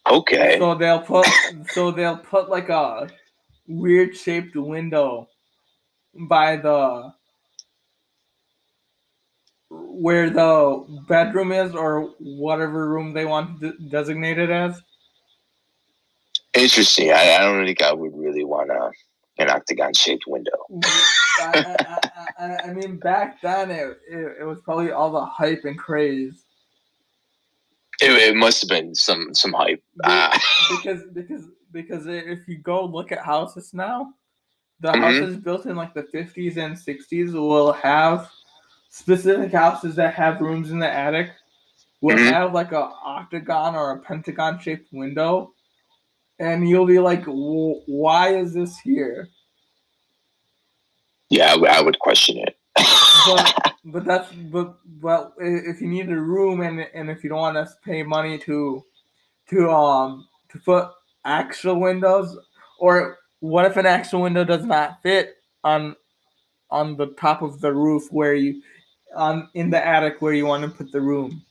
okay. 0.06 0.58
so 0.58 0.74
they'll 0.74 1.00
put 1.00 1.26
so 1.70 1.90
they'll 1.90 2.18
put 2.18 2.50
like 2.50 2.68
a 2.68 3.08
weird 3.66 4.14
shaped 4.14 4.54
window 4.54 5.28
by 6.28 6.56
the 6.56 7.12
where 9.70 10.30
the 10.30 10.84
bedroom 11.08 11.52
is 11.52 11.74
or 11.74 12.10
whatever 12.18 12.88
room 12.88 13.12
they 13.12 13.24
want 13.24 13.60
to 13.60 13.72
de- 13.72 13.78
designate 13.88 14.38
it 14.38 14.50
as 14.50 14.82
Interesting. 16.54 17.12
I, 17.12 17.36
I 17.36 17.38
don't 17.40 17.64
think 17.64 17.80
I 17.82 17.92
would 17.92 18.12
really 18.14 18.44
want 18.44 18.70
to 18.70 18.90
an 19.38 19.48
octagon 19.48 19.94
shaped 19.94 20.24
window. 20.26 20.50
I, 21.38 21.76
I, 21.78 22.28
I, 22.38 22.56
I, 22.64 22.72
mean, 22.74 22.98
back 22.98 23.40
then 23.40 23.70
it, 23.70 23.98
it, 24.10 24.36
it 24.40 24.44
was 24.44 24.60
probably 24.60 24.90
all 24.90 25.10
the 25.10 25.24
hype 25.24 25.64
and 25.64 25.78
craze. 25.78 26.44
It, 28.02 28.10
it 28.10 28.36
must 28.36 28.62
have 28.62 28.68
been 28.68 28.94
some 28.94 29.32
some 29.32 29.52
hype. 29.52 29.82
Uh, 30.02 30.36
because 30.70 31.04
because 31.14 31.44
because 31.72 32.06
if 32.06 32.48
you 32.48 32.58
go 32.58 32.84
look 32.84 33.12
at 33.12 33.24
houses 33.24 33.72
now, 33.72 34.12
the 34.80 34.88
mm-hmm. 34.88 35.02
houses 35.02 35.36
built 35.36 35.66
in 35.66 35.76
like 35.76 35.94
the 35.94 36.02
50s 36.02 36.56
and 36.56 36.76
60s 36.76 37.32
will 37.32 37.72
have 37.72 38.28
specific 38.90 39.52
houses 39.52 39.94
that 39.94 40.14
have 40.14 40.40
rooms 40.40 40.70
in 40.70 40.78
the 40.78 40.90
attic 40.90 41.30
will 42.00 42.16
mm-hmm. 42.16 42.32
have 42.32 42.52
like 42.52 42.72
a 42.72 42.90
octagon 43.04 43.74
or 43.74 43.92
a 43.92 43.98
pentagon 44.00 44.58
shaped 44.58 44.92
window 44.92 45.52
and 46.40 46.68
you'll 46.68 46.86
be 46.86 46.98
like 46.98 47.24
why 47.24 48.34
is 48.34 48.52
this 48.52 48.78
here 48.80 49.28
yeah 51.28 51.54
i 51.70 51.80
would 51.80 51.98
question 52.00 52.36
it 52.38 52.56
but, 53.26 53.74
but 53.84 54.04
that's 54.04 54.32
but 54.32 54.78
but 55.00 55.34
if 55.38 55.80
you 55.80 55.88
need 55.88 56.10
a 56.10 56.20
room 56.20 56.60
and 56.60 56.80
and 56.92 57.10
if 57.10 57.22
you 57.22 57.30
don't 57.30 57.38
want 57.38 57.56
to 57.56 57.72
pay 57.84 58.02
money 58.02 58.38
to 58.38 58.84
to 59.48 59.70
um 59.70 60.26
to 60.48 60.58
put 60.58 60.88
actual 61.24 61.78
windows 61.78 62.36
or 62.80 63.18
what 63.38 63.64
if 63.66 63.76
an 63.76 63.86
actual 63.86 64.22
window 64.22 64.42
does 64.42 64.64
not 64.64 65.00
fit 65.02 65.36
on 65.62 65.94
on 66.70 66.96
the 66.96 67.08
top 67.18 67.42
of 67.42 67.60
the 67.60 67.72
roof 67.72 68.04
where 68.10 68.34
you 68.34 68.62
on 69.14 69.48
in 69.54 69.70
the 69.70 69.84
attic 69.84 70.20
where 70.20 70.32
you 70.32 70.46
want 70.46 70.64
to 70.64 70.70
put 70.70 70.92
the 70.92 71.00
room. 71.00 71.42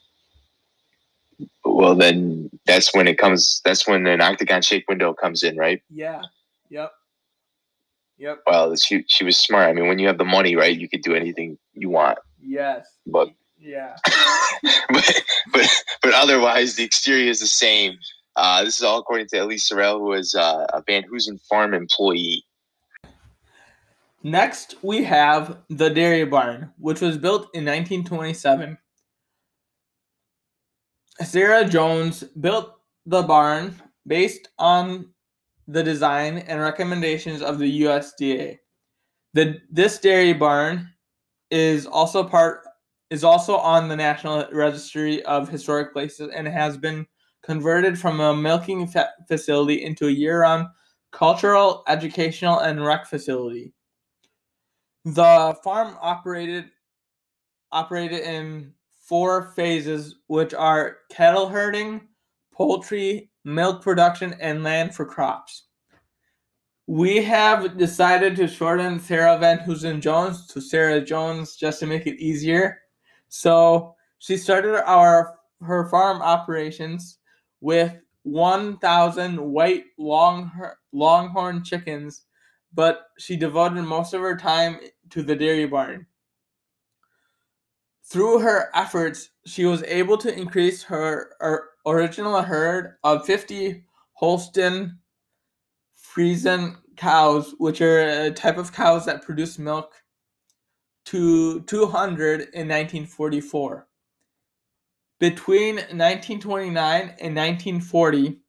Well 1.63 1.95
then 1.95 2.49
that's 2.65 2.93
when 2.93 3.07
it 3.07 3.17
comes 3.17 3.61
that's 3.63 3.87
when 3.87 4.05
an 4.07 4.21
octagon 4.21 4.61
shaped 4.61 4.89
window 4.89 5.13
comes 5.13 5.43
in 5.43 5.57
right? 5.57 5.81
Yeah 5.89 6.21
yep. 6.69 6.91
Yep. 8.17 8.39
Well 8.45 8.75
she, 8.75 9.05
she 9.07 9.23
was 9.23 9.37
smart. 9.37 9.69
I 9.69 9.73
mean 9.73 9.87
when 9.87 9.99
you 9.99 10.07
have 10.07 10.17
the 10.17 10.25
money 10.25 10.55
right 10.55 10.77
you 10.77 10.89
could 10.89 11.01
do 11.01 11.15
anything 11.15 11.57
you 11.73 11.89
want. 11.89 12.19
Yes. 12.41 12.87
But 13.05 13.29
yeah. 13.59 13.95
but 14.89 15.21
but 15.51 15.67
but 16.01 16.13
otherwise 16.13 16.75
the 16.75 16.83
exterior 16.83 17.29
is 17.29 17.39
the 17.39 17.47
same. 17.47 17.97
Uh, 18.35 18.63
this 18.63 18.77
is 18.77 18.83
all 18.83 18.99
according 18.99 19.27
to 19.27 19.37
Elise 19.37 19.67
Sorel, 19.67 19.99
who 19.99 20.13
is 20.13 20.33
uh, 20.33 20.65
a 20.71 20.81
Van 20.87 21.03
Hoosen 21.03 21.39
Farm 21.49 21.73
employee. 21.73 22.45
Next, 24.23 24.75
we 24.81 25.03
have 25.03 25.59
the 25.69 25.89
Dairy 25.89 26.25
Barn, 26.25 26.71
which 26.77 26.99
was 26.99 27.17
built 27.17 27.43
in 27.53 27.63
1927. 27.63 28.77
Sarah 31.23 31.65
Jones 31.65 32.23
built 32.23 32.75
the 33.05 33.23
barn 33.23 33.75
based 34.07 34.49
on 34.57 35.09
the 35.67 35.83
design 35.83 36.39
and 36.39 36.59
recommendations 36.59 37.41
of 37.41 37.59
the 37.59 37.81
USDA. 37.83 38.57
The 39.33 39.59
this 39.69 39.99
dairy 39.99 40.33
barn 40.33 40.89
is 41.51 41.85
also 41.85 42.23
part 42.23 42.61
is 43.09 43.23
also 43.23 43.55
on 43.57 43.87
the 43.87 43.95
National 43.95 44.47
Registry 44.51 45.23
of 45.23 45.49
Historic 45.49 45.93
Places 45.93 46.29
and 46.33 46.47
has 46.47 46.77
been 46.77 47.05
converted 47.43 47.97
from 47.97 48.19
a 48.19 48.35
milking 48.35 48.87
fa- 48.87 49.11
facility 49.27 49.83
into 49.83 50.07
a 50.07 50.11
year 50.11 50.41
round 50.41 50.67
cultural, 51.11 51.83
educational, 51.87 52.59
and 52.59 52.83
rec 52.85 53.07
facility. 53.07 53.73
The 55.05 55.57
farm 55.63 55.97
operated 56.01 56.71
operated 57.71 58.21
in 58.21 58.73
four 59.07 59.53
phases, 59.55 60.15
which 60.27 60.53
are 60.53 60.97
cattle 61.09 61.47
herding, 61.47 62.01
poultry, 62.53 63.29
milk 63.43 63.81
production, 63.81 64.35
and 64.39 64.63
land 64.63 64.95
for 64.95 65.05
crops. 65.05 65.63
We 66.87 67.23
have 67.23 67.77
decided 67.77 68.35
to 68.37 68.47
shorten 68.47 68.99
Sarah 68.99 69.37
Van 69.37 69.59
Hoosen 69.59 70.01
Jones 70.01 70.47
to 70.47 70.59
Sarah 70.61 71.01
Jones 71.01 71.55
just 71.55 71.79
to 71.79 71.85
make 71.85 72.07
it 72.07 72.19
easier. 72.19 72.79
So 73.29 73.95
she 74.17 74.37
started 74.37 74.83
our 74.87 75.35
her 75.61 75.87
farm 75.89 76.21
operations 76.21 77.19
with 77.61 77.95
1,000 78.23 79.39
white 79.39 79.83
long 79.97 80.51
Leghorn 80.93 81.63
chickens, 81.63 82.25
but 82.73 83.07
she 83.17 83.35
devoted 83.35 83.83
most 83.83 84.13
of 84.13 84.21
her 84.21 84.37
time 84.37 84.79
to 85.09 85.23
the 85.23 85.35
dairy 85.35 85.65
barn. 85.65 86.05
Through 88.03 88.39
her 88.39 88.69
efforts, 88.73 89.29
she 89.45 89.65
was 89.65 89.83
able 89.83 90.17
to 90.17 90.33
increase 90.33 90.83
her, 90.83 91.31
her 91.39 91.69
original 91.85 92.41
herd 92.41 92.95
of 93.03 93.25
50 93.25 93.83
Holstein 94.13 94.97
Friesian 95.95 96.77
cows, 96.97 97.53
which 97.57 97.81
are 97.81 98.25
a 98.25 98.31
type 98.31 98.57
of 98.57 98.73
cows 98.73 99.05
that 99.05 99.21
produce 99.21 99.59
milk, 99.59 99.93
to 101.05 101.61
200 101.61 102.41
in 102.53 102.67
1944. 102.67 103.87
Between 105.19 105.75
1929 105.75 107.01
and 107.01 107.35
1940, 107.35 108.39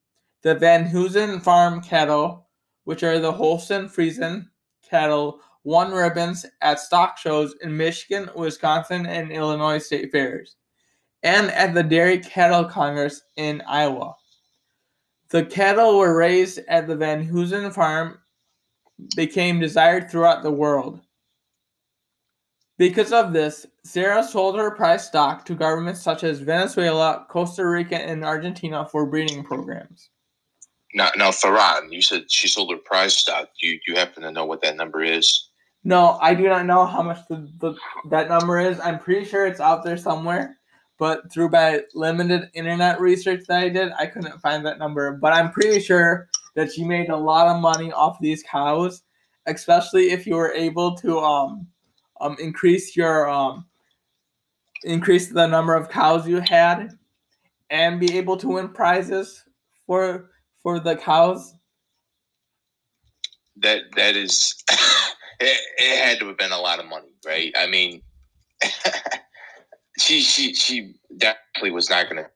the 0.43 0.55
Van 0.55 0.85
Hoosen 0.85 1.41
farm 1.41 1.81
cattle, 1.81 2.49
which 2.85 3.03
are 3.03 3.19
the 3.19 3.33
Holstein 3.33 3.89
Friesian 3.89 4.49
cattle, 4.83 5.41
won 5.65 5.93
ribbons 5.93 6.47
at 6.63 6.81
stock 6.81 7.19
shows 7.19 7.55
in 7.63 7.77
Michigan, 7.77 8.31
Wisconsin, 8.35 9.07
and 9.07 9.31
Illinois 9.31 9.79
state 9.79 10.11
fairs, 10.11 10.57
and 11.23 11.51
at 11.51 11.75
the 11.75 11.83
Dairy 11.83 12.19
Cattle 12.19 12.65
Congress 12.65 13.23
in 13.37 13.63
Iowa. 13.67 14.15
The 15.29 15.45
cattle 15.45 15.99
were 15.99 16.17
raised 16.17 16.61
at 16.67 16.89
the 16.89 16.97
Van 16.97 17.23
Hoosen 17.23 17.71
farm 17.71 18.19
became 19.15 19.61
desired 19.61 20.11
throughout 20.11 20.43
the 20.43 20.51
world. 20.51 21.01
Because 22.79 23.13
of 23.13 23.33
this, 23.33 23.67
Sarah 23.85 24.25
sold 24.25 24.57
her 24.57 24.71
prized 24.71 25.07
stock 25.07 25.45
to 25.45 25.55
governments 25.55 26.03
such 26.03 26.25
as 26.25 26.41
Venezuela, 26.41 27.27
Costa 27.29 27.67
Rica, 27.67 27.97
and 27.97 28.25
Argentina 28.25 28.89
for 28.89 29.07
breeding 29.07 29.45
programs. 29.45 30.09
Now, 30.95 31.11
now, 31.17 31.31
Theron, 31.31 31.93
you 31.93 32.03
said 32.03 32.31
she 32.31 32.49
sold 32.49 32.73
her 32.73 32.79
prize 32.79 33.17
stock. 33.17 33.49
Do 33.61 33.69
you, 33.69 33.79
you 33.87 33.95
happen 33.95 34.23
to 34.23 34.33
know 34.33 34.45
what 34.45 34.61
that 34.63 34.77
number 34.77 35.03
is? 35.03 35.49
No, 35.85 36.19
I 36.21 36.35
do 36.35 36.49
not 36.49 36.67
know 36.67 36.85
how 36.85 37.03
much 37.03 37.27
the, 37.29 37.49
the 37.59 37.75
that 38.11 38.29
number 38.29 38.59
is. 38.59 38.79
I'm 38.81 38.99
pretty 38.99 39.25
sure 39.25 39.47
it's 39.47 39.61
out 39.61 39.85
there 39.85 39.97
somewhere, 39.97 40.59
but 40.99 41.33
through 41.33 41.51
my 41.51 41.83
limited 41.95 42.51
internet 42.55 43.01
research 43.01 43.45
that 43.49 43.59
I 43.59 43.69
did, 43.69 43.93
I 43.99 44.07
couldn't 44.07 44.41
find 44.41 44.67
that 44.67 44.79
number. 44.79 45.13
But 45.13 45.33
I'm 45.33 45.53
pretty 45.53 45.81
sure 45.81 46.29
that 46.55 46.73
she 46.73 46.85
made 46.85 47.09
a 47.09 47.17
lot 47.17 47.47
of 47.47 47.63
money 47.63 47.93
off 47.93 48.19
these 48.21 48.43
cows, 48.43 49.03
especially 49.47 50.11
if 50.11 50.27
you 50.27 50.35
were 50.35 50.53
able 50.53 50.97
to 50.97 51.19
um 51.21 51.67
um, 52.21 52.37
increase 52.39 52.97
your 52.97 53.29
um, 53.29 53.67
increase 54.85 55.29
the 55.29 55.47
number 55.47 55.75
of 55.75 55.89
cows 55.89 56.29
you 56.29 56.41
had, 56.41 56.91
and 57.71 58.01
be 58.01 58.17
able 58.19 58.37
to 58.37 58.49
win 58.49 58.69
prizes 58.69 59.45
for 59.87 60.30
for 60.63 60.81
the 60.81 60.97
cows. 60.97 61.55
That 63.57 63.83
that 63.97 64.17
is, 64.17 64.55
it, 65.41 65.61
it 65.79 65.99
had 66.05 66.19
to 66.21 66.29
have 66.29 66.39
been 66.39 66.53
a 66.53 66.61
lot 66.61 66.79
of 66.79 66.87
money, 66.87 67.13
right? 67.27 67.53
I 67.57 67.67
mean, 67.67 68.03
she 69.99 70.21
she 70.21 70.55
she 70.55 70.95
definitely 71.17 71.73
was 71.73 71.91
not 71.91 72.09
going 72.09 72.25
to 72.25 72.31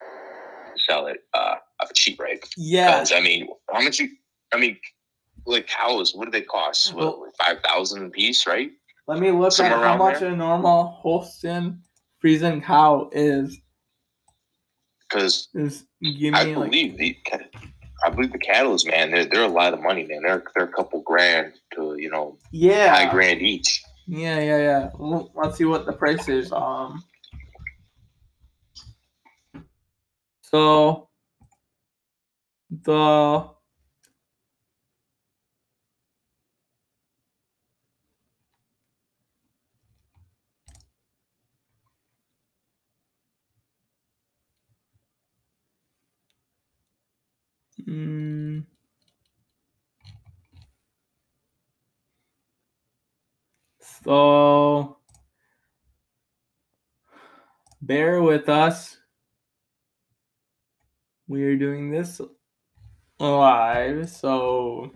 sell 0.77 1.07
it 1.07 1.19
uh 1.33 1.57
cheap, 1.95 2.21
right? 2.21 2.45
Yeah. 2.57 3.05
I 3.15 3.21
mean, 3.21 3.49
how 3.71 3.83
much? 3.83 3.99
You, 3.99 4.09
I 4.53 4.59
mean, 4.59 4.79
like 5.47 5.67
cows, 5.67 6.15
what 6.15 6.27
do 6.27 6.31
they 6.31 6.43
cost? 6.43 6.95
Well, 6.95 7.21
what, 7.21 7.37
five 7.37 7.61
thousand 7.61 8.07
a 8.07 8.11
piece, 8.11 8.47
right? 8.47 8.71
Let 9.07 9.19
me 9.19 9.31
look 9.31 9.53
Somewhere 9.53 9.85
at 9.85 9.85
how 9.85 9.97
much 9.97 10.21
there? 10.21 10.31
a 10.31 10.37
normal 10.37 10.99
Holstein 11.03 11.81
Friesian 12.23 12.63
cow 12.63 13.11
is. 13.13 13.59
Because 15.09 15.49
I 15.55 16.55
believe 16.55 16.97
the 16.97 17.17
I 18.05 18.11
believe 18.11 18.33
the 18.33 18.39
cattle 18.39 18.75
is 18.75 18.87
man. 18.87 19.11
They're 19.11 19.25
they're 19.25 19.45
a 19.45 19.49
lot 19.49 19.73
of 19.73 19.81
money, 19.81 20.05
man. 20.05 20.23
They're 20.23 20.45
they're 20.55 20.67
a 20.67 20.73
couple 20.73 21.01
grand 21.03 21.55
to 21.75 21.97
you 21.99 22.11
know. 22.11 22.39
Yeah. 22.53 22.95
High 22.95 23.11
grand 23.11 23.41
each. 23.43 23.83
Yeah, 24.07 24.39
yeah, 24.41 24.59
yeah. 24.59 24.91
let's 25.35 25.57
see 25.57 25.65
what 25.65 25.87
the 25.87 25.93
price 25.93 26.29
is. 26.29 26.53
Um. 26.53 27.03
So. 30.43 31.09
The 32.83 33.49
Mm. 47.89 48.65
So 54.05 54.99
bear 57.83 58.23
with 58.23 58.49
us. 58.49 58.97
We 61.27 61.43
are 61.45 61.57
doing 61.57 61.91
this 61.91 62.21
live, 63.19 64.11
so 64.11 64.93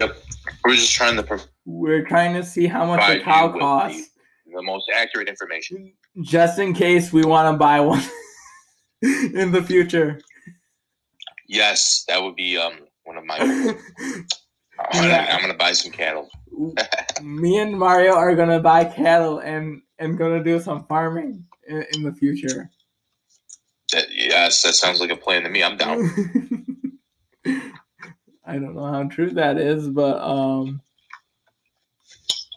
yep. 0.00 0.16
We're 0.64 0.76
just 0.76 0.94
trying 0.94 1.16
to 1.22 1.40
We're 1.66 2.06
trying 2.06 2.34
to 2.34 2.42
see 2.42 2.66
how 2.66 2.86
much 2.86 3.02
a 3.08 3.20
cow 3.22 3.46
with 3.46 3.54
the- 3.54 3.58
costs, 3.60 4.10
the 4.46 4.62
most 4.62 4.86
accurate 4.94 5.28
information. 5.28 5.92
just 6.22 6.58
in 6.58 6.72
case 6.72 7.12
we 7.12 7.24
want 7.24 7.52
to 7.52 7.58
buy 7.58 7.80
one 7.80 8.02
in 9.02 9.52
the 9.52 9.62
future. 9.62 10.18
Yes, 11.54 12.04
that 12.08 12.20
would 12.20 12.34
be 12.34 12.58
um 12.58 12.80
one 13.04 13.16
of 13.16 13.24
my. 13.24 13.38
I'm, 13.38 13.76
gonna, 14.92 15.08
Yeah. 15.08 15.28
I'm 15.30 15.40
gonna 15.40 15.54
buy 15.54 15.70
some 15.70 15.92
cattle. 15.92 16.28
Me 17.22 17.58
and 17.58 17.78
Mario 17.78 18.14
are 18.14 18.34
gonna 18.34 18.58
buy 18.58 18.84
cattle 18.84 19.38
and 19.38 19.80
and 20.00 20.18
gonna 20.18 20.42
do 20.42 20.58
some 20.58 20.84
farming 20.86 21.44
in, 21.68 21.84
in 21.92 22.02
the 22.02 22.12
future. 22.12 22.70
That, 23.92 24.06
yes, 24.10 24.62
that 24.62 24.74
sounds 24.74 25.00
like 25.00 25.10
a 25.10 25.16
plan 25.16 25.44
to 25.44 25.48
me. 25.48 25.62
I'm 25.62 25.76
down. 25.76 26.10
I 28.44 28.58
don't 28.58 28.74
know 28.74 28.86
how 28.86 29.04
true 29.04 29.30
that 29.30 29.56
is, 29.56 29.88
but 29.88 30.20
um, 30.20 30.82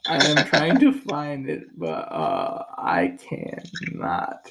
I 0.08 0.26
am 0.26 0.44
trying 0.46 0.80
to 0.80 0.92
find 0.92 1.48
it, 1.48 1.66
but 1.78 2.12
uh, 2.12 2.64
I 2.78 3.16
cannot 3.20 4.50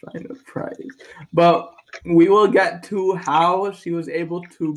find 0.00 0.30
a 0.30 0.34
price. 0.44 0.76
But 1.32 1.74
we 2.04 2.28
will 2.28 2.48
get 2.48 2.82
to 2.84 3.14
how 3.14 3.72
she 3.72 3.90
was 3.90 4.08
able 4.08 4.42
to 4.42 4.76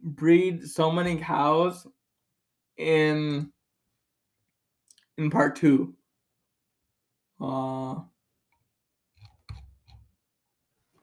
breed 0.00 0.64
so 0.64 0.90
many 0.90 1.16
cows 1.16 1.86
in 2.76 3.50
in 5.16 5.30
part 5.30 5.56
two. 5.56 5.94
Uh, 7.40 7.96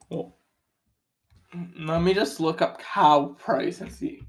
well, 0.08 0.36
let 1.78 2.02
me 2.02 2.14
just 2.14 2.40
look 2.40 2.62
up 2.62 2.80
cow 2.80 3.36
price 3.38 3.80
and 3.80 3.92
see. 3.92 4.22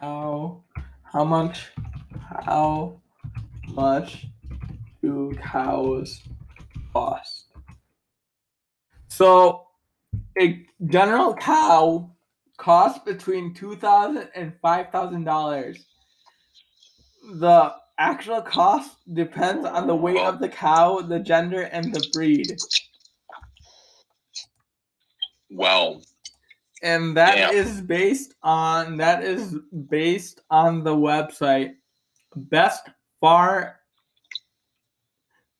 how 0.00 0.62
how 1.02 1.24
much? 1.24 1.72
How 2.44 3.00
much 3.68 4.26
do 5.02 5.32
cows 5.42 6.22
cost? 6.92 7.47
So, 9.18 9.66
a 10.40 10.64
general 10.86 11.34
cow 11.34 12.08
costs 12.56 13.00
between 13.04 13.52
two 13.52 13.74
thousand 13.74 14.28
and 14.36 14.52
five 14.62 14.92
thousand 14.92 15.24
dollars. 15.24 15.84
The 17.32 17.74
actual 17.98 18.40
cost 18.40 18.96
depends 19.14 19.66
on 19.66 19.88
the 19.88 19.96
weight 19.96 20.20
of 20.20 20.38
the 20.38 20.48
cow, 20.48 21.00
the 21.00 21.18
gender, 21.18 21.62
and 21.62 21.92
the 21.92 22.08
breed. 22.12 22.56
Well, 25.50 26.00
and 26.84 27.16
that 27.16 27.52
is 27.52 27.80
based 27.80 28.34
on 28.44 28.98
that 28.98 29.24
is 29.24 29.56
based 29.88 30.42
on 30.48 30.84
the 30.84 30.94
website 30.94 31.74
best 32.36 32.88
far 33.20 33.80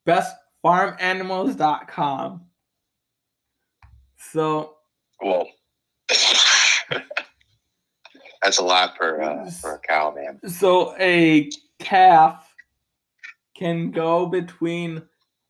bestfarmanimals.com 0.06 2.47
so 4.18 4.74
well, 5.22 5.48
that's 8.42 8.58
a 8.58 8.62
lot 8.64 8.96
for 8.96 9.20
uh, 9.22 9.50
for 9.50 9.74
a 9.74 9.78
cow, 9.80 10.14
man. 10.14 10.40
so 10.50 10.94
a 10.98 11.50
calf 11.78 12.52
can 13.56 13.90
go 13.90 14.26
between 14.26 15.02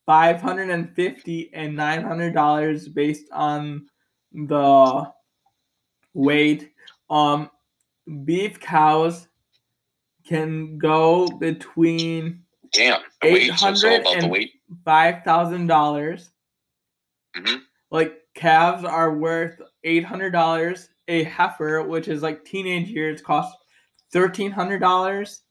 550 0.07 1.51
and 1.53 1.77
900 1.77 2.33
dollars 2.35 2.89
based 2.89 3.27
on 3.33 3.87
the 4.33 5.11
weight 6.15 6.73
um 7.11 7.51
beef 8.25 8.59
cows 8.61 9.29
can 10.27 10.79
go 10.79 11.27
between 11.29 12.43
Damn, 12.73 13.01
the 13.23 13.33
weight. 13.33 13.53
So 13.59 13.69
it's 13.69 13.83
all 13.85 13.91
800 13.91 14.01
about 14.01 14.21
the 14.21 14.27
and- 14.39 14.49
five 14.85 15.25
thousand 15.25 15.67
dollars. 15.69 16.31
Mhm. 17.37 17.61
Like 17.91 18.19
calves 18.39 18.85
are 18.85 19.15
worth 19.15 19.61
eight 19.85 20.05
hundred 20.05 20.31
dollars. 20.31 20.89
A 21.09 21.25
heifer, 21.25 21.83
which 21.83 22.07
is 22.07 22.23
like 22.23 22.45
teenage 22.45 22.89
years, 22.89 23.21
costs 23.21 23.57
thirteen 24.13 24.51
hundred 24.51 24.79
dollars, 24.79 25.43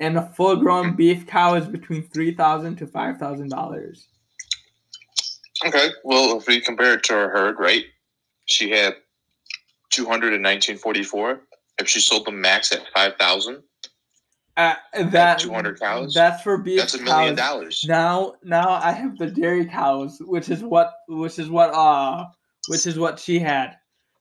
and 0.00 0.18
a 0.18 0.28
full-grown 0.34 0.96
beef 0.96 1.26
cow 1.26 1.54
is 1.54 1.66
between 1.66 2.08
three 2.08 2.34
thousand 2.34 2.76
to 2.76 2.86
five 2.86 3.18
thousand 3.18 3.50
dollars. 3.50 4.08
Okay, 5.66 5.88
well, 6.04 6.38
if 6.38 6.46
we 6.46 6.60
compare 6.60 6.94
it 6.94 7.02
to 7.04 7.12
her 7.12 7.30
herd, 7.30 7.58
right? 7.58 7.84
She 8.46 8.70
had 8.70 8.94
200 9.90 10.28
in 10.28 10.42
1944. 10.42 11.40
If 11.80 11.88
she 11.88 12.00
sold 12.00 12.26
them 12.26 12.40
max 12.40 12.72
at 12.72 12.86
5,000, 12.94 13.62
Uh, 14.58 14.74
that 14.92 15.38
200 15.38 15.78
cows? 15.78 16.12
That's 16.12 16.42
for 16.42 16.58
beef 16.58 16.80
that's 16.80 16.94
a 16.94 17.02
million 17.02 17.36
cows. 17.36 17.48
dollars. 17.48 17.84
Now, 17.86 18.34
now 18.42 18.70
I 18.70 18.90
have 18.90 19.16
the 19.16 19.28
dairy 19.30 19.64
cows, 19.64 20.18
which 20.20 20.48
is 20.48 20.64
what, 20.64 20.94
which 21.06 21.38
is 21.38 21.48
what, 21.48 21.72
uh, 21.72 22.26
which 22.66 22.84
is 22.84 22.98
what 22.98 23.20
she 23.20 23.38
had. 23.38 23.76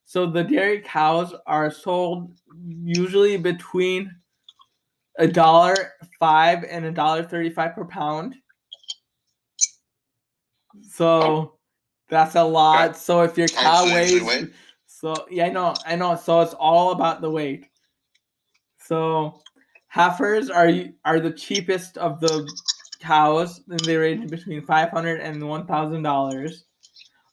So 0.06 0.28
the 0.28 0.44
dairy 0.44 0.82
cows 0.82 1.34
are 1.48 1.72
sold 1.72 2.38
usually 2.64 3.36
between 3.38 4.16
a 5.18 5.28
dollar 5.28 5.76
five 6.20 6.64
and 6.64 6.86
a 6.86 6.92
dollar 6.92 7.24
thirty-five 7.24 7.74
per 7.74 7.84
pound. 7.86 8.36
So 10.90 11.58
that's 12.10 12.36
a 12.36 12.44
lot. 12.44 12.96
So 12.96 13.24
if 13.24 13.38
your 13.38 13.48
cow 13.48 13.86
much 13.86 13.90
do 13.90 13.96
weighs, 13.96 14.24
weigh? 14.24 14.48
so 14.86 15.26
yeah, 15.30 15.48
I 15.48 15.50
know, 15.50 15.74
I 15.86 15.96
know. 15.96 16.16
So 16.16 16.42
it's 16.42 16.54
all 16.54 16.92
about 16.92 17.22
the 17.22 17.30
weight. 17.30 17.66
So 18.80 19.42
heifers 19.88 20.50
are 20.50 20.72
are 21.06 21.20
the 21.20 21.32
cheapest 21.32 21.98
of 21.98 22.20
the 22.20 22.48
cows, 23.00 23.62
and 23.70 23.80
they 23.82 23.96
range 23.98 24.30
between 24.30 24.66
five 24.66 24.90
hundred 24.90 25.22
and 25.22 25.48
one 25.48 25.66
thousand 25.66 26.04
dollars. 26.04 26.66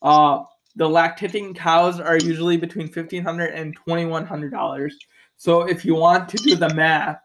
Uh, 0.03 0.43
the 0.77 0.88
lactating 0.88 1.55
cows 1.55 2.01
are 2.01 2.19
usually 2.19 2.57
between 2.57 2.88
fifteen 2.88 3.23
hundred 3.23 3.55
and 3.55 3.77
twenty 3.77 4.07
one 4.07 4.27
hundred 4.27 4.51
dollars. 4.51 4.97
So 5.37 5.62
if 5.62 5.85
you 5.85 5.95
want 5.95 6.29
to 6.31 6.37
do 6.38 6.57
the 6.57 6.73
math, 6.75 7.19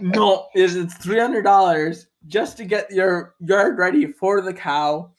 no, 0.00 0.48
it's 0.54 0.74
it's 0.74 0.96
three 0.96 1.20
hundred 1.20 1.42
dollars 1.42 2.08
just 2.26 2.56
to 2.56 2.64
get 2.64 2.90
your 2.90 3.34
yard 3.40 3.78
ready 3.78 4.06
for 4.06 4.40
the 4.40 4.52
cow, 4.52 5.10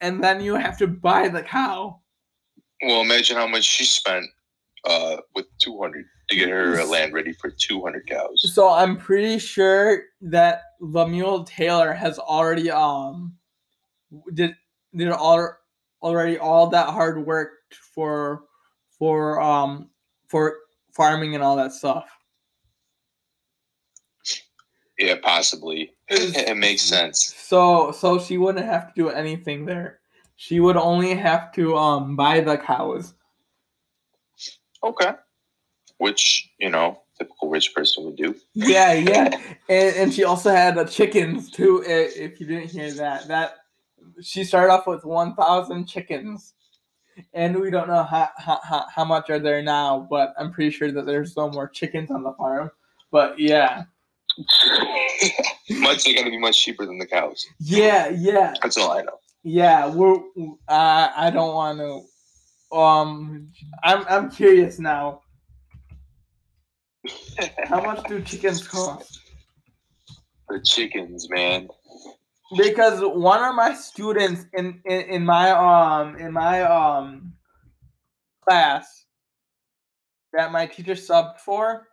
and 0.00 0.22
then 0.22 0.40
you 0.40 0.54
have 0.54 0.78
to 0.78 0.86
buy 0.86 1.28
the 1.28 1.42
cow. 1.42 2.00
Well, 2.82 3.00
imagine 3.00 3.36
how 3.36 3.46
much 3.46 3.64
she 3.64 3.84
spent 3.84 4.26
uh, 4.84 5.16
with 5.34 5.46
two 5.60 5.78
hundred. 5.80 6.06
to 6.30 6.36
get 6.36 6.50
her 6.50 6.84
land 6.84 7.12
ready 7.14 7.32
for 7.32 7.50
200 7.50 8.06
cows. 8.06 8.52
So 8.54 8.68
I'm 8.68 8.98
pretty 8.98 9.38
sure 9.38 10.02
that 10.20 10.62
Lemuel 10.80 11.44
Taylor 11.44 11.92
has 11.94 12.18
already 12.18 12.70
um 12.70 13.34
did 14.34 14.54
did 14.94 15.08
all 15.08 15.54
already 16.02 16.38
all 16.38 16.68
that 16.68 16.88
hard 16.90 17.26
work 17.26 17.50
for 17.94 18.42
for 18.98 19.40
um 19.40 19.88
for 20.28 20.56
farming 20.92 21.34
and 21.34 21.42
all 21.42 21.56
that 21.56 21.72
stuff. 21.72 22.17
Yeah, 24.98 25.16
possibly. 25.22 25.92
it 26.08 26.56
makes 26.56 26.82
sense. 26.82 27.34
So 27.38 27.92
so 27.92 28.18
she 28.18 28.38
wouldn't 28.38 28.66
have 28.66 28.88
to 28.88 28.92
do 28.94 29.10
anything 29.10 29.64
there. 29.64 30.00
She 30.36 30.60
would 30.60 30.76
only 30.76 31.14
have 31.14 31.52
to 31.52 31.76
um 31.76 32.16
buy 32.16 32.40
the 32.40 32.58
cows. 32.58 33.14
Okay. 34.82 35.12
Which, 35.98 36.50
you 36.58 36.70
know, 36.70 37.02
typical 37.18 37.48
rich 37.48 37.74
person 37.74 38.04
would 38.04 38.16
do. 38.16 38.34
Yeah, 38.54 38.92
yeah. 38.94 39.30
and, 39.68 39.96
and 39.96 40.14
she 40.14 40.24
also 40.24 40.50
had 40.50 40.76
the 40.76 40.84
chickens 40.84 41.50
too, 41.50 41.82
if 41.86 42.40
you 42.40 42.46
didn't 42.46 42.70
hear 42.70 42.92
that. 42.92 43.26
That 43.28 43.56
she 44.22 44.44
started 44.44 44.72
off 44.72 44.86
with 44.86 45.04
1,000 45.04 45.86
chickens. 45.86 46.54
And 47.34 47.58
we 47.58 47.70
don't 47.70 47.88
know 47.88 48.04
how, 48.04 48.28
how, 48.36 48.86
how 48.94 49.04
much 49.04 49.28
are 49.28 49.40
there 49.40 49.60
now, 49.60 50.06
but 50.08 50.34
I'm 50.38 50.52
pretty 50.52 50.70
sure 50.70 50.92
that 50.92 51.04
there's 51.04 51.36
no 51.36 51.50
more 51.50 51.68
chickens 51.68 52.12
on 52.12 52.22
the 52.22 52.32
farm. 52.34 52.70
But 53.10 53.40
yeah. 53.40 53.84
much 55.70 56.04
they're 56.04 56.14
gonna 56.14 56.30
be 56.30 56.38
much 56.38 56.62
cheaper 56.62 56.86
than 56.86 56.98
the 56.98 57.06
cows. 57.06 57.44
Yeah, 57.58 58.08
yeah. 58.08 58.54
That's 58.62 58.76
all 58.76 58.92
I 58.92 59.02
know. 59.02 59.18
Yeah, 59.42 59.88
we're. 59.88 60.20
I 60.68 61.10
I 61.16 61.30
don't 61.30 61.54
want 61.54 61.78
to. 61.78 62.76
Um, 62.76 63.50
I'm 63.82 64.04
I'm 64.08 64.30
curious 64.30 64.78
now. 64.78 65.22
How 67.64 67.80
much 67.80 68.06
do 68.08 68.20
chickens 68.22 68.66
cost? 68.66 69.20
The 70.48 70.60
chickens, 70.60 71.28
man. 71.30 71.68
Because 72.56 73.00
one 73.00 73.44
of 73.44 73.54
my 73.54 73.74
students 73.74 74.46
in, 74.54 74.80
in, 74.86 75.00
in 75.02 75.24
my 75.24 75.50
um 75.50 76.16
in 76.16 76.32
my 76.32 76.62
um 76.62 77.34
class 78.46 79.04
that 80.32 80.52
my 80.52 80.66
teacher 80.66 80.94
subbed 80.94 81.38
for, 81.40 81.88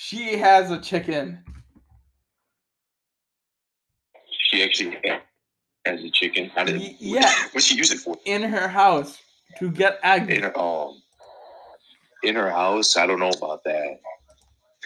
she 0.00 0.38
has 0.38 0.70
a 0.70 0.78
chicken. 0.78 1.42
She 4.30 4.62
actually 4.62 4.96
has 5.84 6.00
a 6.04 6.10
chicken. 6.10 6.50
How 6.54 6.62
did? 6.62 6.80
Yeah. 7.00 7.28
What's 7.50 7.66
she 7.66 7.74
use 7.74 7.90
it 7.90 7.98
for? 7.98 8.16
In 8.24 8.44
her 8.44 8.68
house 8.68 9.18
to 9.58 9.72
get 9.72 9.98
eggs. 10.04 10.28
In 10.28 10.44
her, 10.44 10.56
um, 10.56 11.02
in 12.22 12.36
her 12.36 12.48
house. 12.48 12.96
I 12.96 13.08
don't 13.08 13.18
know 13.18 13.30
about 13.30 13.64
that. 13.64 13.98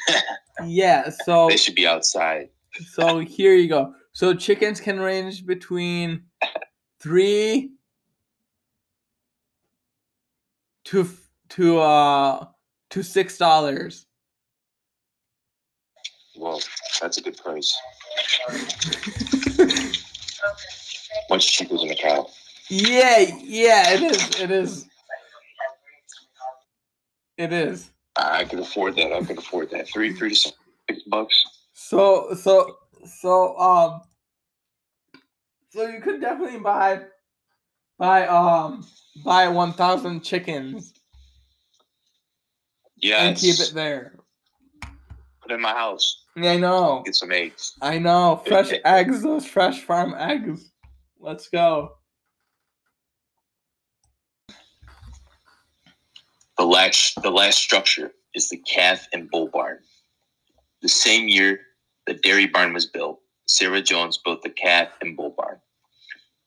yeah, 0.64 1.10
so 1.26 1.48
they 1.48 1.58
should 1.58 1.74
be 1.74 1.86
outside. 1.86 2.48
so 2.92 3.18
here 3.18 3.54
you 3.54 3.68
go. 3.68 3.94
So 4.14 4.32
chickens 4.32 4.80
can 4.80 4.98
range 4.98 5.44
between 5.44 6.22
three 7.00 7.72
to 10.84 11.06
to 11.50 11.80
uh 11.80 12.46
to 12.88 13.02
six 13.02 13.36
dollars. 13.36 14.06
Well, 16.42 16.60
that's 17.00 17.18
a 17.18 17.22
good 17.22 17.36
price. 17.36 17.72
Much 21.30 21.52
cheaper 21.52 21.78
than 21.78 21.90
a 21.90 21.94
cow. 21.94 22.28
Yeah, 22.68 23.20
yeah, 23.44 23.90
it 23.92 24.02
is. 24.02 24.40
It 24.40 24.50
is. 24.50 24.88
It 27.38 27.52
is. 27.52 27.90
I 28.16 28.42
can 28.42 28.58
afford 28.58 28.96
that. 28.96 29.12
I 29.12 29.22
can 29.22 29.38
afford 29.38 29.70
that. 29.70 29.88
Three, 29.88 30.14
three 30.14 30.30
to 30.30 30.34
six 30.34 31.02
bucks. 31.06 31.44
So, 31.74 32.34
so, 32.34 32.76
so, 33.04 33.56
um, 33.56 34.00
so 35.70 35.86
you 35.86 36.00
could 36.00 36.20
definitely 36.20 36.58
buy, 36.58 37.02
buy, 38.00 38.26
um, 38.26 38.84
buy 39.24 39.46
one 39.46 39.74
thousand 39.74 40.24
chickens. 40.24 40.92
Yeah. 42.96 43.22
And 43.22 43.36
keep 43.36 43.60
it 43.60 43.70
there. 43.74 44.16
Put 45.40 45.52
it 45.52 45.54
in 45.54 45.60
my 45.60 45.72
house. 45.72 46.21
I 46.36 46.56
know. 46.56 47.02
Get 47.04 47.14
some 47.14 47.32
eggs. 47.32 47.74
I 47.82 47.98
know. 47.98 48.42
Fresh 48.46 48.72
eggs. 48.84 49.22
Those 49.22 49.46
fresh 49.46 49.82
farm 49.82 50.14
eggs. 50.18 50.70
Let's 51.20 51.48
go. 51.48 51.92
The 56.58 56.64
last, 56.64 57.20
the 57.22 57.30
last 57.30 57.58
structure 57.58 58.12
is 58.34 58.48
the 58.48 58.58
calf 58.58 59.06
and 59.12 59.30
bull 59.30 59.48
barn. 59.48 59.78
The 60.80 60.88
same 60.88 61.28
year 61.28 61.60
the 62.06 62.14
dairy 62.14 62.46
barn 62.46 62.72
was 62.72 62.86
built, 62.86 63.20
Sarah 63.46 63.82
Jones 63.82 64.18
built 64.18 64.42
the 64.42 64.50
calf 64.50 64.88
and 65.00 65.16
bull 65.16 65.34
barn. 65.36 65.58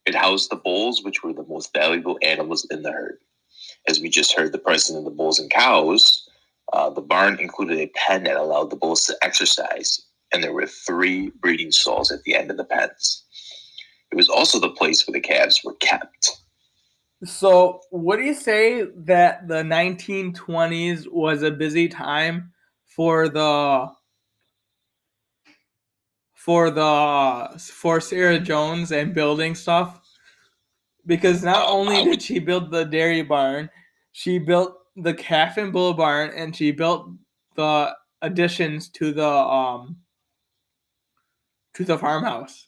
It 0.06 0.16
housed 0.16 0.50
the 0.52 0.58
bulls, 0.58 1.04
which 1.04 1.24
were 1.24 1.34
the 1.34 1.46
most 1.48 1.74
valuable 1.74 2.20
animals 2.22 2.68
in 2.70 2.84
the 2.84 2.92
herd. 2.92 3.20
As 3.88 4.00
we 4.00 4.10
just 4.10 4.36
heard 4.36 4.52
the 4.52 4.60
pricing 4.60 4.96
of 4.96 5.06
the 5.06 5.12
bulls 5.12 5.40
and 5.40 5.50
cows, 5.50 6.25
uh, 6.74 6.90
the 6.90 7.02
barn 7.02 7.40
included 7.40 7.78
a 7.78 7.92
pen 7.96 8.24
that 8.24 8.38
allowed 8.38 8.70
the 8.70 8.76
bulls 8.76 9.06
to 9.06 9.18
exercise, 9.22 10.02
and 10.34 10.44
there 10.44 10.54
were 10.54 10.68
three 10.68 11.32
breeding 11.42 11.72
stalls 11.72 12.12
at 12.12 12.24
the 12.24 12.36
end 12.36 12.52
of 12.52 12.58
the 12.58 12.66
pens. 12.66 13.24
It 14.12 14.16
was 14.16 14.30
also 14.30 14.60
the 14.60 14.72
place 14.72 15.08
where 15.08 15.14
the 15.14 15.20
calves 15.20 15.62
were 15.64 15.76
kept. 15.76 16.32
So, 17.24 17.82
what 17.90 18.18
do 18.18 18.24
you 18.24 18.34
say 18.34 18.88
that 18.98 19.48
the 19.48 19.64
1920s 19.64 21.12
was 21.12 21.44
a 21.44 21.52
busy 21.52 21.88
time 21.88 22.52
for 22.86 23.30
the 23.30 23.88
for 26.34 26.70
the 26.70 27.60
for 27.60 28.00
Sarah 28.00 28.40
Jones 28.40 28.92
and 28.92 29.14
building 29.14 29.56
stuff? 29.56 30.02
Because 31.06 31.44
not 31.44 31.68
only 31.70 32.04
did 32.04 32.22
she 32.22 32.40
build 32.40 32.72
the 32.72 32.84
dairy 32.84 33.22
barn, 33.22 33.70
she 34.12 34.40
built 34.40 34.76
the 34.96 35.14
calf 35.14 35.58
and 35.58 35.74
bull 35.74 35.94
barn, 35.94 36.32
and 36.36 36.56
she 36.56 36.72
built 36.72 37.10
the 37.56 37.96
additions 38.22 38.90
to 38.90 39.12
the 39.12 39.28
um 39.28 39.98
to 41.74 41.84
the 41.84 41.98
farmhouse. 41.98 42.68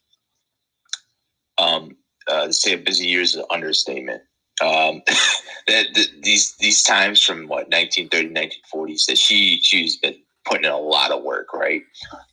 Um, 1.58 1.96
uh, 2.28 2.52
say 2.52 2.74
a 2.74 2.78
busy 2.78 3.08
year 3.08 3.22
is 3.22 3.36
an 3.36 3.46
understatement. 3.50 4.22
Um, 4.62 5.02
that 5.68 5.88
the, 5.94 6.06
these 6.24 6.56
these 6.58 6.84
times 6.84 7.24
from 7.24 7.48
what 7.48 7.70
1930 7.70 8.30
1940s 8.30 9.06
that 9.06 9.18
she 9.18 9.60
she's 9.62 9.98
been 9.98 10.16
putting 10.46 10.66
in 10.66 10.72
a 10.72 10.78
lot 10.78 11.12
of 11.12 11.24
work 11.24 11.54
right? 11.54 11.82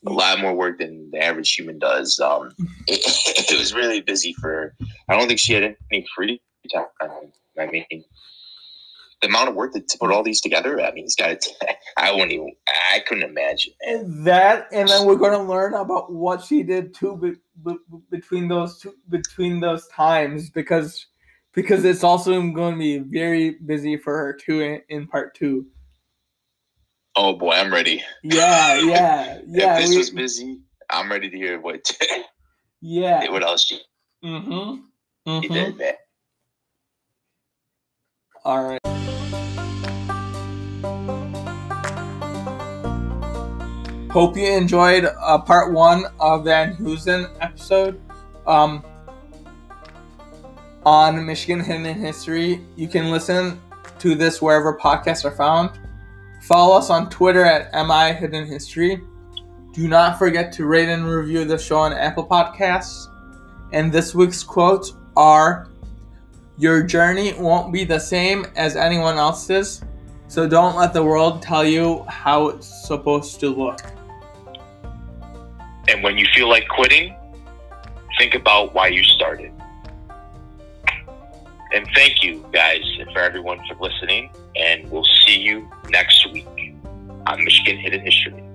A 0.07 0.11
lot 0.11 0.39
more 0.41 0.55
work 0.55 0.79
than 0.79 1.11
the 1.11 1.23
average 1.23 1.53
human 1.55 1.79
does. 1.79 2.19
Um 2.21 2.55
it, 2.87 3.51
it 3.51 3.59
was 3.59 3.75
really 3.75 4.01
busy 4.01 4.33
for 4.35 4.49
her 4.49 4.77
i 5.09 5.17
don't 5.17 5.27
think 5.27 5.41
she 5.41 5.53
had 5.53 5.77
any 5.93 6.07
free 6.15 6.41
time. 6.73 6.87
I 7.59 7.67
mean 7.67 8.05
the 9.25 9.31
amount 9.31 9.49
of 9.49 9.55
work 9.55 9.73
that 9.73 9.89
to 9.89 9.99
put 9.99 10.11
all 10.11 10.23
these 10.23 10.41
together 10.41 10.81
i 10.81 10.93
mean 10.93 11.05
it's 11.05 11.15
got 11.15 11.41
to 11.41 11.51
i 11.97 12.13
wouldn't 12.13 12.33
even 12.33 12.53
i 12.93 13.01
couldn't 13.01 13.29
imagine 13.29 13.73
and 13.83 14.27
that 14.27 14.69
and 14.71 14.89
then 14.89 15.07
we're 15.07 15.17
going 15.17 15.33
to 15.33 15.43
learn 15.43 15.75
about 15.75 16.13
what 16.13 16.43
she 16.43 16.63
did 16.63 16.95
too 16.95 17.17
be, 17.17 17.33
be, 17.65 17.79
between 18.11 18.49
those 18.49 18.79
two 18.79 18.95
between 19.09 19.61
those 19.61 19.87
times 19.89 20.51
because 20.51 21.07
because 21.55 21.85
it's 21.85 22.05
also 22.05 22.33
going 22.51 22.75
to 22.75 22.79
be 22.79 22.99
very 22.99 23.51
busy 23.51 23.97
for 23.97 24.17
her 24.17 24.33
too 24.33 24.61
in, 24.61 24.83
in 24.89 25.07
part 25.07 25.35
two. 25.35 25.67
Oh 27.17 27.35
boy, 27.35 27.53
I'm 27.53 27.73
ready. 27.73 28.03
Yeah, 28.23 28.81
yeah, 28.81 29.39
yeah. 29.47 29.77
if 29.77 29.83
this 29.83 29.91
we, 29.91 29.99
was 29.99 30.11
busy, 30.11 30.61
I'm 30.91 31.11
ready 31.11 31.31
to 31.31 31.37
hear 31.37 31.61
what. 31.61 31.91
yeah. 32.81 33.25
What 33.31 33.45
else 33.45 33.65
she? 33.65 33.81
Mm-hmm. 34.25 34.51
mm-hmm. 35.31 35.41
He 35.41 35.49
did 35.49 35.79
that. 35.79 35.99
All 38.45 38.69
right. 38.69 38.94
Hope 44.15 44.37
you 44.37 44.47
enjoyed 44.47 45.07
uh, 45.07 45.39
part 45.39 45.73
one 45.73 46.05
of 46.21 46.45
Van 46.45 46.75
Hoosen 46.75 47.27
episode. 47.41 48.01
Um, 48.47 48.85
on 50.87 51.27
Michigan 51.27 51.59
Hidden 51.59 51.97
History. 51.97 52.65
You 52.77 52.87
can 52.87 53.11
listen 53.11 53.61
to 53.99 54.15
this 54.15 54.41
wherever 54.41 54.79
podcasts 54.79 55.25
are 55.25 55.35
found. 55.35 55.81
Follow 56.43 56.77
us 56.77 56.91
on 56.91 57.11
Twitter 57.11 57.45
at 57.45 57.73
MI 57.75 58.13
Hidden 58.13 58.47
History. 58.47 59.03
Do 59.73 59.89
not 59.89 60.17
forget 60.17 60.53
to 60.53 60.65
rate 60.65 60.89
and 60.89 61.09
review 61.09 61.45
the 61.45 61.59
show 61.59 61.79
on 61.79 61.93
Apple 61.93 62.25
Podcasts. 62.25 63.09
And 63.73 63.91
this 63.91 64.15
week's 64.15 64.45
quotes 64.45 64.93
are 65.17 65.67
Your 66.57 66.85
journey 66.85 67.33
won't 67.33 67.73
be 67.73 67.83
the 67.83 67.99
same 67.99 68.47
as 68.55 68.77
anyone 68.77 69.17
else's, 69.17 69.83
so 70.29 70.49
don't 70.49 70.77
let 70.77 70.93
the 70.93 71.03
world 71.03 71.43
tell 71.43 71.65
you 71.65 72.05
how 72.09 72.51
it's 72.51 72.87
supposed 72.87 73.41
to 73.41 73.49
look. 73.49 73.81
And 75.89 76.03
when 76.03 76.19
you 76.19 76.27
feel 76.35 76.49
like 76.49 76.67
quitting, 76.69 77.15
think 78.19 78.35
about 78.35 78.75
why 78.75 78.89
you 78.89 79.03
started 79.03 79.53
and 81.75 81.89
thank 81.93 82.23
you 82.23 82.47
guys 82.53 82.83
and 83.01 83.11
for 83.11 83.19
everyone 83.19 83.59
for 83.69 83.75
listening. 83.81 84.31
And 84.57 84.89
we'll 84.91 85.07
see 85.27 85.37
you 85.37 85.69
next 85.91 86.33
week 86.33 86.47
on 87.27 87.45
Michigan 87.45 87.79
Hidden 87.79 88.01
History. 88.01 88.54